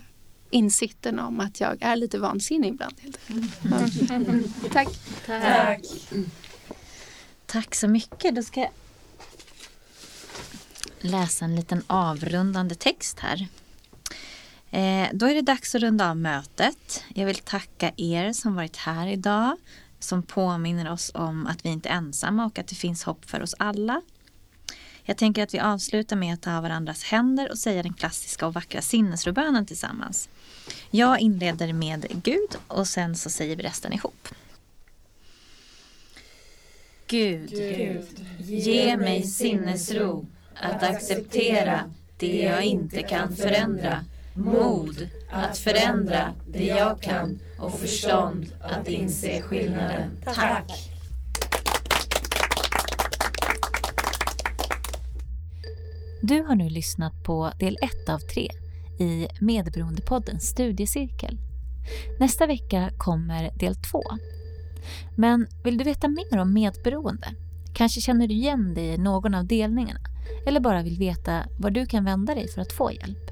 [0.54, 2.96] insikten om att jag är lite vansinnig ibland.
[3.02, 3.30] Helt
[4.10, 4.44] mm.
[4.72, 4.90] Tack.
[5.26, 5.82] Tack.
[7.46, 8.36] Tack så mycket.
[8.36, 8.70] Då ska jag
[11.00, 13.48] läsa en liten avrundande text här.
[14.72, 17.04] Eh, då är det dags att runda av mötet.
[17.16, 19.58] Jag vill tacka er som varit här idag
[20.00, 23.42] som påminner oss om att vi inte är ensamma och att det finns hopp för
[23.42, 24.02] oss alla.
[25.04, 28.54] Jag tänker att vi avslutar med att ta varandras händer och säga den klassiska och
[28.54, 30.30] vackra sinnesrobönen tillsammans.
[30.92, 34.28] Jag inleder med Gud och sen så säger vi resten ihop.
[37.08, 40.26] Gud, Gud ge mig sinnesro
[40.56, 48.46] att acceptera det jag inte kan förändra Mod att förändra det jag kan och förstånd
[48.62, 50.12] att inse skillnaden.
[50.26, 50.93] Tack!
[56.26, 58.50] Du har nu lyssnat på del 1 av 3
[59.00, 61.38] i Medberoendepoddens studiecirkel.
[62.20, 64.02] Nästa vecka kommer del 2.
[65.16, 67.28] Men vill du veta mer om medberoende?
[67.74, 70.00] Kanske känner du igen dig i någon av delningarna
[70.46, 73.32] eller bara vill veta var du kan vända dig för att få hjälp?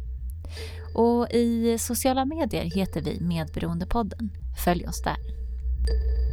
[0.95, 4.29] Och i sociala medier heter vi Medberoendepodden.
[4.65, 5.40] Följ oss där.
[5.87, 6.30] Thank you.